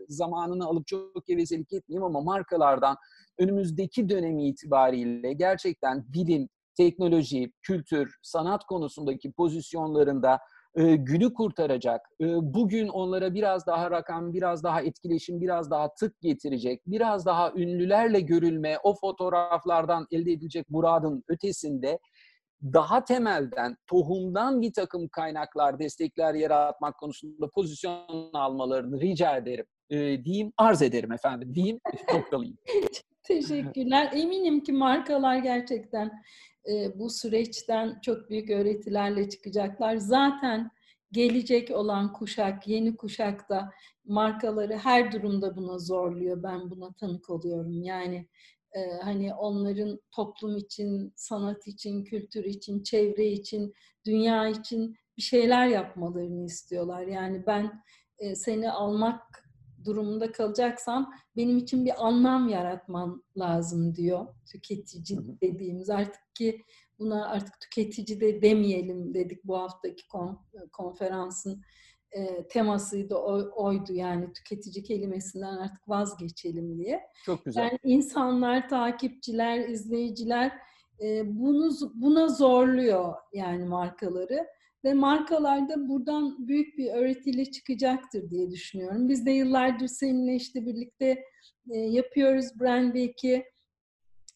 zamanını 0.07 0.65
alıp 0.65 0.87
çok 0.87 1.25
gevezelik 1.25 1.73
etmeyeyim 1.73 2.03
ama 2.03 2.21
markalardan 2.21 2.97
önümüzdeki 3.39 4.09
dönemi 4.09 4.47
itibariyle 4.47 5.33
gerçekten 5.33 6.05
bilim, 6.13 6.49
teknoloji, 6.77 7.51
kültür, 7.61 8.17
sanat 8.21 8.63
konusundaki 8.63 9.31
pozisyonlarında 9.31 10.39
e, 10.75 10.95
günü 10.95 11.33
kurtaracak, 11.33 12.01
e, 12.21 12.25
bugün 12.41 12.87
onlara 12.87 13.33
biraz 13.33 13.67
daha 13.67 13.91
rakam, 13.91 14.33
biraz 14.33 14.63
daha 14.63 14.81
etkileşim, 14.81 15.41
biraz 15.41 15.71
daha 15.71 15.93
tık 15.93 16.21
getirecek, 16.21 16.81
biraz 16.87 17.25
daha 17.25 17.51
ünlülerle 17.55 18.19
görülme, 18.19 18.77
o 18.83 18.95
fotoğraflardan 18.95 20.07
elde 20.11 20.31
edilecek 20.31 20.69
muradın 20.69 21.23
ötesinde 21.27 21.99
daha 22.63 23.03
temelden, 23.03 23.77
tohumdan 23.87 24.61
bir 24.61 24.73
takım 24.73 25.07
kaynaklar, 25.07 25.79
destekler 25.79 26.33
yaratmak 26.33 26.97
konusunda 26.97 27.49
pozisyon 27.55 28.29
almalarını 28.33 29.01
rica 29.01 29.37
ederim. 29.37 29.65
E, 29.89 30.25
diyeyim, 30.25 30.53
arz 30.57 30.81
ederim 30.81 31.11
efendim, 31.11 31.55
diyeyim, 31.55 31.79
noktalıyım. 32.13 32.57
Teşekkürler. 33.23 34.09
Eminim 34.13 34.63
ki 34.63 34.71
markalar 34.71 35.37
gerçekten 35.37 36.11
e, 36.69 36.99
bu 36.99 37.09
süreçten 37.09 37.99
çok 38.01 38.29
büyük 38.29 38.49
öğretilerle 38.49 39.29
çıkacaklar. 39.29 39.97
Zaten 39.97 40.71
gelecek 41.11 41.71
olan 41.71 42.13
kuşak, 42.13 42.67
yeni 42.67 42.95
kuşak 42.95 43.49
da 43.49 43.71
markaları 44.05 44.77
her 44.77 45.11
durumda 45.11 45.55
buna 45.55 45.79
zorluyor. 45.79 46.43
Ben 46.43 46.71
buna 46.71 46.93
tanık 46.93 47.29
oluyorum. 47.29 47.83
Yani 47.83 48.27
e, 48.73 48.79
hani 49.03 49.33
onların 49.33 49.99
toplum 50.11 50.57
için, 50.57 51.13
sanat 51.15 51.67
için, 51.67 52.03
kültür 52.03 52.43
için, 52.43 52.83
çevre 52.83 53.25
için, 53.27 53.73
dünya 54.05 54.47
için 54.47 54.95
bir 55.17 55.21
şeyler 55.21 55.67
yapmalarını 55.67 56.45
istiyorlar. 56.45 57.01
Yani 57.01 57.43
ben 57.47 57.83
e, 58.17 58.35
seni 58.35 58.71
almak 58.71 59.21
durumunda 59.85 60.31
kalacaksam 60.31 61.13
benim 61.37 61.57
için 61.57 61.85
bir 61.85 62.07
anlam 62.07 62.49
yaratman 62.49 63.23
lazım 63.37 63.95
diyor 63.95 64.27
tüketici 64.51 65.19
dediğimiz 65.41 65.89
artık 65.89 66.35
ki 66.35 66.61
buna 66.99 67.27
artık 67.27 67.59
tüketici 67.61 68.21
de 68.21 68.41
demeyelim 68.41 69.13
dedik 69.13 69.43
bu 69.43 69.57
haftaki 69.57 70.03
konferansın 70.71 71.61
e, 72.11 72.47
temasıydı 72.47 73.15
o, 73.15 73.63
oydu 73.63 73.93
yani 73.93 74.33
tüketici 74.33 74.83
kelimesinden 74.83 75.57
artık 75.57 75.89
vazgeçelim 75.89 76.77
diye. 76.77 77.01
Çok 77.25 77.45
güzel. 77.45 77.63
Yani 77.63 77.79
insanlar, 77.83 78.69
takipçiler, 78.69 79.69
izleyiciler 79.69 80.51
e, 81.01 81.37
bunu 81.39 81.71
buna 81.93 82.27
zorluyor 82.27 83.13
yani 83.33 83.65
markaları 83.65 84.47
ve 84.83 84.93
markalar 84.93 85.69
da 85.69 85.87
buradan 85.89 86.47
büyük 86.47 86.77
bir 86.77 86.93
öğretiyle 86.93 87.45
çıkacaktır 87.45 88.29
diye 88.29 88.51
düşünüyorum. 88.51 89.09
Biz 89.09 89.25
de 89.25 89.31
yıllardır 89.31 89.87
seninle 89.87 90.35
işte 90.35 90.65
birlikte 90.65 91.23
e, 91.69 91.77
yapıyoruz 91.77 92.45
Brand 92.59 92.93
Week'i. 92.93 93.45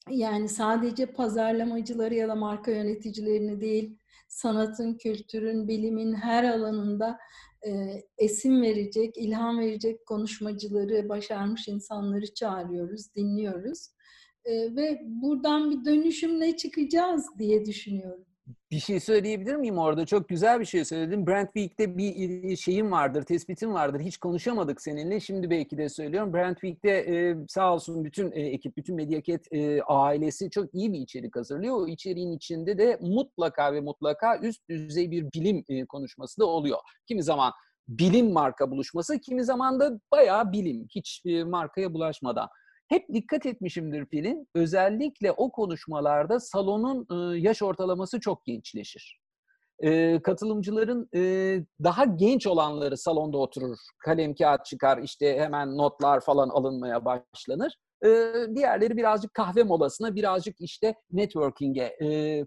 Yani 0.10 0.50
sadece 0.50 1.06
pazarlamacıları 1.06 2.16
ya 2.16 2.28
da 2.28 2.36
marka 2.36 2.72
yöneticilerini 2.72 3.62
değil, 3.62 3.98
sanatın, 4.28 4.98
kültürün, 4.98 5.68
bilimin 5.68 6.14
her 6.14 6.44
alanında 6.44 7.18
e, 7.68 8.02
esim 8.18 8.62
verecek, 8.62 9.18
ilham 9.18 9.60
verecek 9.60 10.06
konuşmacıları, 10.06 11.10
başarmış 11.10 11.68
insanları 11.68 12.34
çağırıyoruz, 12.34 13.16
dinliyoruz. 13.16 13.90
E, 14.46 14.76
ve 14.76 15.02
buradan 15.06 15.72
bir 15.72 15.86
dönüşümle 15.86 16.58
çıkacağız 16.58 17.26
diye 17.40 17.66
düşünüyorum. 17.66 18.27
Bir 18.72 18.80
şey 18.80 19.00
söyleyebilir 19.00 19.56
miyim 19.56 19.78
orada? 19.78 20.06
Çok 20.06 20.30
güzel 20.30 20.60
bir 20.60 20.66
şey 20.66 20.86
söyledin. 20.86 21.28
Brand 21.28 21.46
Week'te 21.46 21.98
bir 21.98 22.56
şeyim 22.56 22.92
vardır, 22.92 23.24
tespitim 23.24 23.74
vardır. 23.74 24.00
Hiç 24.00 24.18
konuşamadık 24.18 24.82
seninle. 24.82 25.20
Şimdi 25.20 25.50
belki 25.50 25.78
de 25.78 25.90
söylüyorum. 25.90 26.34
Brand 26.34 26.56
Week'te 26.56 26.90
e, 26.90 27.36
sağ 27.48 27.74
olsun 27.74 28.06
bütün 28.06 28.32
e, 28.32 28.42
ekip, 28.42 28.78
bütün 28.78 28.96
Medyaket 28.96 29.54
e, 29.54 29.82
ailesi 29.82 30.50
çok 30.50 30.76
iyi 30.76 30.94
bir 30.94 31.00
içerik 31.00 31.36
hazırlıyor. 31.36 31.76
O 31.76 31.88
içeriğin 31.88 32.32
içinde 32.32 32.78
de 32.78 32.98
mutlaka 33.02 33.74
ve 33.74 33.82
mutlaka 33.82 34.38
üst 34.38 34.70
düzey 34.70 35.12
bir 35.12 35.34
bilim 35.34 35.64
e, 35.70 35.86
konuşması 35.86 36.42
da 36.42 36.46
oluyor. 36.46 36.78
Kimi 37.08 37.24
zaman 37.24 37.54
bilim 37.88 38.32
marka 38.32 38.72
buluşması, 38.72 39.20
kimi 39.20 39.44
zaman 39.44 39.80
da 39.80 40.00
bayağı 40.12 40.52
bilim, 40.52 40.88
hiç 40.96 41.24
markaya 41.46 41.94
bulaşmadan. 41.94 42.50
Hep 42.88 43.14
dikkat 43.14 43.46
etmişimdir 43.46 44.06
Pelin. 44.06 44.48
Özellikle 44.56 45.32
o 45.32 45.52
konuşmalarda 45.52 46.40
salonun 46.40 47.08
yaş 47.36 47.62
ortalaması 47.62 48.20
çok 48.20 48.46
gençleşir. 48.46 49.20
katılımcıların 50.24 51.10
daha 51.84 52.06
genç 52.06 52.48
olanları 52.48 52.98
salonda 52.98 53.38
oturur. 53.38 53.78
Kalem 54.06 54.36
kağıt 54.36 54.66
çıkar 54.66 54.98
işte 54.98 55.40
hemen 55.40 55.78
notlar 55.78 56.20
falan 56.20 56.50
alınmaya 56.50 57.06
başlanır. 57.06 57.74
diğerleri 58.56 58.98
birazcık 58.98 59.34
kahve 59.34 59.64
molasına 59.64 60.16
birazcık 60.16 60.56
işte 60.62 60.96
networking'e, 61.12 61.98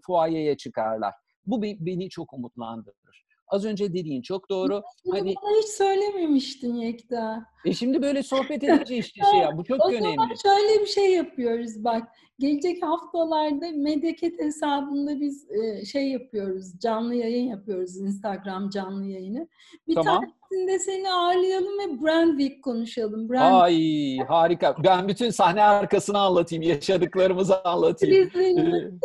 fuayeye 0.05 0.57
çıkarlar. 0.57 1.13
Bu 1.45 1.61
beni 1.61 2.09
çok 2.09 2.33
umutlandırır. 2.33 3.25
Az 3.51 3.65
önce 3.65 3.93
dediğin 3.93 4.21
çok 4.21 4.49
doğru. 4.49 4.81
Bunu 5.05 5.15
hani 5.15 5.33
bana 5.43 5.57
hiç 5.61 5.69
söylememiştin 5.69 6.75
Yekta. 6.75 7.45
e 7.65 7.73
şimdi 7.73 8.01
böyle 8.01 8.23
sohbet 8.23 8.63
edince 8.63 8.97
işte 8.97 9.21
şey 9.31 9.39
ya 9.39 9.57
bu 9.57 9.63
çok 9.63 9.85
o 9.85 9.89
önemli. 9.89 10.15
zaman 10.15 10.29
şöyle 10.43 10.81
bir 10.81 10.87
şey 10.87 11.11
yapıyoruz 11.13 11.83
bak. 11.83 12.03
Gelecek 12.39 12.83
haftalarda 12.83 13.65
Medyakit 13.75 14.39
hesabında 14.39 15.19
biz 15.19 15.47
e, 15.51 15.85
şey 15.85 16.11
yapıyoruz. 16.11 16.79
Canlı 16.79 17.15
yayın 17.15 17.47
yapıyoruz. 17.49 17.97
Instagram 17.97 18.69
canlı 18.69 19.05
yayını. 19.05 19.47
Bir 19.87 19.95
Tamam. 19.95 20.21
tanesinde 20.51 20.79
seni 20.79 21.11
ağırlayalım 21.11 21.79
ve 21.79 22.01
Brand 22.03 22.39
Week 22.39 22.63
konuşalım. 22.63 23.29
Brand 23.29 23.61
Ay 23.61 24.17
harika. 24.17 24.75
Ben 24.83 25.07
bütün 25.07 25.29
sahne 25.29 25.63
arkasını 25.63 26.19
anlatayım, 26.19 26.63
yaşadıklarımızı 26.63 27.63
anlatayım. 27.63 28.31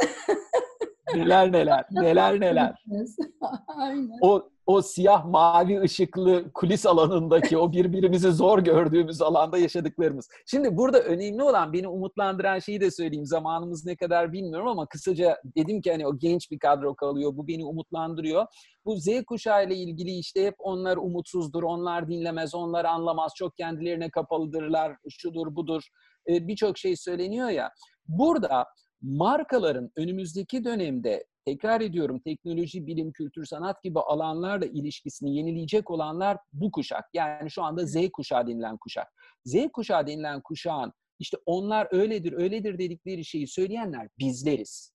Neler 1.16 1.52
neler, 1.52 1.84
neler 1.90 2.40
neler. 2.40 2.84
Aynen. 3.76 4.18
O 4.20 4.48
o 4.66 4.82
siyah 4.82 5.24
mavi 5.24 5.80
ışıklı 5.80 6.52
kulis 6.52 6.86
alanındaki 6.86 7.58
o 7.58 7.72
birbirimizi 7.72 8.32
zor 8.32 8.58
gördüğümüz 8.58 9.22
alanda 9.22 9.58
yaşadıklarımız. 9.58 10.28
Şimdi 10.46 10.76
burada 10.76 11.00
önemli 11.00 11.42
olan 11.42 11.72
beni 11.72 11.88
umutlandıran 11.88 12.58
şeyi 12.58 12.80
de 12.80 12.90
söyleyeyim. 12.90 13.26
Zamanımız 13.26 13.86
ne 13.86 13.96
kadar 13.96 14.32
bilmiyorum 14.32 14.68
ama 14.68 14.86
kısaca 14.86 15.36
dedim 15.56 15.80
ki 15.80 15.90
hani 15.90 16.06
o 16.06 16.18
genç 16.18 16.50
bir 16.50 16.58
kadro 16.58 16.94
kalıyor. 16.94 17.36
Bu 17.36 17.48
beni 17.48 17.64
umutlandırıyor. 17.64 18.46
Bu 18.84 18.96
Z 18.96 19.06
kuşağı 19.26 19.66
ile 19.66 19.76
ilgili 19.76 20.10
işte 20.10 20.46
hep 20.46 20.54
onlar 20.58 20.96
umutsuzdur, 20.96 21.62
onlar 21.62 22.08
dinlemez, 22.08 22.54
onlar 22.54 22.84
anlamaz, 22.84 23.32
çok 23.36 23.56
kendilerine 23.56 24.10
kapalıdırlar, 24.10 24.96
şudur 25.08 25.56
budur. 25.56 25.82
Ee, 26.28 26.48
Birçok 26.48 26.78
şey 26.78 26.96
söyleniyor 26.96 27.48
ya. 27.48 27.70
Burada 28.08 28.66
markaların 29.06 29.90
önümüzdeki 29.96 30.64
dönemde 30.64 31.24
tekrar 31.44 31.80
ediyorum 31.80 32.18
teknoloji, 32.20 32.86
bilim, 32.86 33.12
kültür, 33.12 33.44
sanat 33.44 33.82
gibi 33.82 34.00
alanlarla 34.00 34.66
ilişkisini 34.66 35.36
yenileyecek 35.36 35.90
olanlar 35.90 36.38
bu 36.52 36.70
kuşak. 36.70 37.04
Yani 37.14 37.50
şu 37.50 37.62
anda 37.62 37.86
Z 37.86 37.96
kuşağı 38.12 38.46
denilen 38.46 38.76
kuşak. 38.76 39.08
Z 39.44 39.56
kuşağı 39.72 40.06
denilen 40.06 40.40
kuşağın 40.40 40.92
işte 41.18 41.36
onlar 41.46 41.88
öyledir, 41.90 42.32
öyledir 42.32 42.78
dedikleri 42.78 43.24
şeyi 43.24 43.48
söyleyenler 43.48 44.08
bizleriz. 44.18 44.92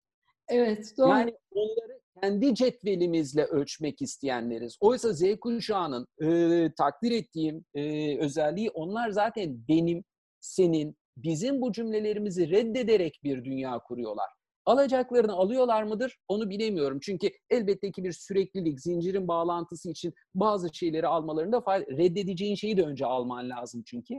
Evet 0.49 0.93
doğru. 0.97 1.09
Yani 1.09 1.35
onları 1.51 2.01
kendi 2.21 2.55
cetvelimizle 2.55 3.43
ölçmek 3.43 4.01
isteyenleriz. 4.01 4.77
Oysa 4.79 5.13
Z 5.13 5.23
kuşağının 5.41 6.07
e, 6.21 6.71
takdir 6.77 7.11
ettiğim 7.11 7.65
e, 7.75 8.17
özelliği 8.19 8.69
onlar 8.69 9.09
zaten 9.09 9.67
benim, 9.67 10.03
senin, 10.39 10.95
bizim 11.17 11.61
bu 11.61 11.71
cümlelerimizi 11.71 12.49
reddederek 12.49 13.19
bir 13.23 13.43
dünya 13.43 13.79
kuruyorlar. 13.79 14.29
Alacaklarını 14.65 15.33
alıyorlar 15.33 15.83
mıdır? 15.83 16.17
Onu 16.27 16.49
bilemiyorum. 16.49 16.99
Çünkü 17.01 17.29
elbette 17.49 17.91
ki 17.91 18.03
bir 18.03 18.11
süreklilik, 18.11 18.81
zincirin 18.81 19.27
bağlantısı 19.27 19.89
için 19.89 20.13
bazı 20.35 20.73
şeyleri 20.73 21.07
almalarında. 21.07 21.63
Reddedeceğin 21.69 22.55
şeyi 22.55 22.77
de 22.77 22.83
önce 22.83 23.05
alman 23.05 23.49
lazım 23.49 23.83
çünkü. 23.85 24.13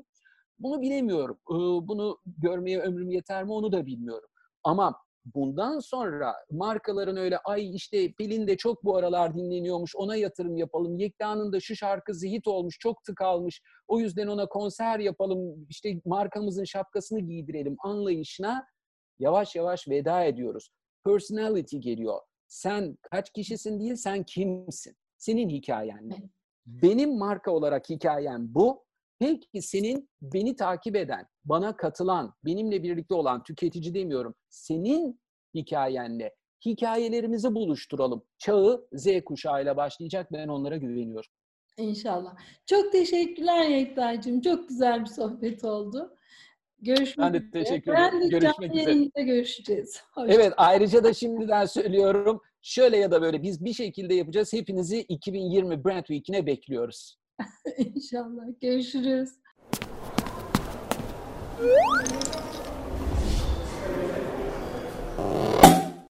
Bunu 0.59 0.81
bilemiyorum. 0.81 1.39
Bunu 1.89 2.19
görmeye 2.27 2.81
ömrüm 2.81 3.11
yeter 3.11 3.45
mi 3.45 3.53
onu 3.53 3.73
da 3.73 3.87
bilmiyorum. 3.87 4.29
Ama 4.65 4.97
bundan 5.25 5.79
sonra 5.79 6.35
markaların 6.51 7.17
öyle 7.17 7.39
ay 7.39 7.75
işte 7.75 8.13
Pelin 8.13 8.47
de 8.47 8.57
çok 8.57 8.85
bu 8.85 8.97
aralar 8.97 9.35
dinleniyormuş 9.35 9.97
ona 9.97 10.17
yatırım 10.17 10.57
yapalım. 10.57 10.99
Yekta'nın 10.99 11.53
da 11.53 11.61
şu 11.61 11.77
şarkısı 11.77 12.27
hit 12.27 12.49
olmuş 12.49 12.79
çok 12.81 13.05
tık 13.05 13.21
almış. 13.21 13.63
O 13.89 14.01
yüzden 14.01 14.27
ona 14.27 14.47
konser 14.47 14.99
yapalım 14.99 15.67
işte 15.69 16.01
markamızın 16.05 16.65
şapkasını 16.65 17.21
giydirelim 17.21 17.77
anlayışına 17.85 18.67
yavaş 19.19 19.55
yavaş 19.55 19.89
veda 19.89 20.25
ediyoruz. 20.25 20.71
Personality 21.05 21.77
geliyor. 21.77 22.21
Sen 22.47 22.99
kaç 23.11 23.33
kişisin 23.33 23.81
değil 23.81 23.97
sen 23.97 24.23
kimsin? 24.23 24.97
Senin 25.19 25.49
hikayen 25.49 26.09
ne? 26.09 26.23
Benim 26.67 27.19
marka 27.19 27.51
olarak 27.51 27.91
hikayem 27.91 28.55
bu. 28.55 28.85
Peki 29.23 29.63
senin 29.63 30.09
beni 30.23 30.57
takip 30.57 30.97
eden, 30.97 31.27
bana 31.45 31.77
katılan, 31.77 32.35
benimle 32.45 32.83
birlikte 32.83 33.15
olan 33.15 33.43
tüketici 33.43 33.95
demiyorum. 33.95 34.35
Senin 34.49 35.21
hikayenle 35.55 36.35
hikayelerimizi 36.65 37.55
buluşturalım. 37.55 38.25
Çağı 38.39 38.89
Z 38.93 39.07
kuşağıyla 39.25 39.77
başlayacak. 39.77 40.33
Ben 40.33 40.49
onlara 40.49 40.77
güveniyorum. 40.77 41.31
İnşallah. 41.79 42.37
Çok 42.67 42.93
teşekkürler 42.93 43.69
Yekta'cığım. 43.69 44.41
Çok 44.41 44.69
güzel 44.69 45.01
bir 45.01 45.07
sohbet 45.07 45.65
oldu. 45.65 46.17
Görüşmek 46.79 47.19
Ben 47.19 47.35
de 47.35 47.51
teşekkür 47.51 47.93
Ben 47.93 48.09
ederim. 48.09 48.23
de 48.23 48.29
Görüşmek 48.39 48.75
üzere. 48.75 49.25
görüşeceğiz. 49.25 50.01
Hoşça 50.15 50.35
Evet 50.35 50.53
ayrıca 50.57 51.05
da 51.05 51.15
şimdiden 51.15 51.67
söylüyorum. 51.67 52.41
Şöyle 52.63 52.97
ya 52.97 53.11
da 53.11 53.23
böyle 53.23 53.43
biz 53.43 53.65
bir 53.65 53.73
şekilde 53.73 54.15
yapacağız. 54.15 54.53
Hepinizi 54.53 55.01
2020 55.01 55.85
Brand 55.85 56.05
Week'ine 56.05 56.47
bekliyoruz. 56.47 57.22
İnşallah. 57.79 58.45
Görüşürüz. 58.61 59.31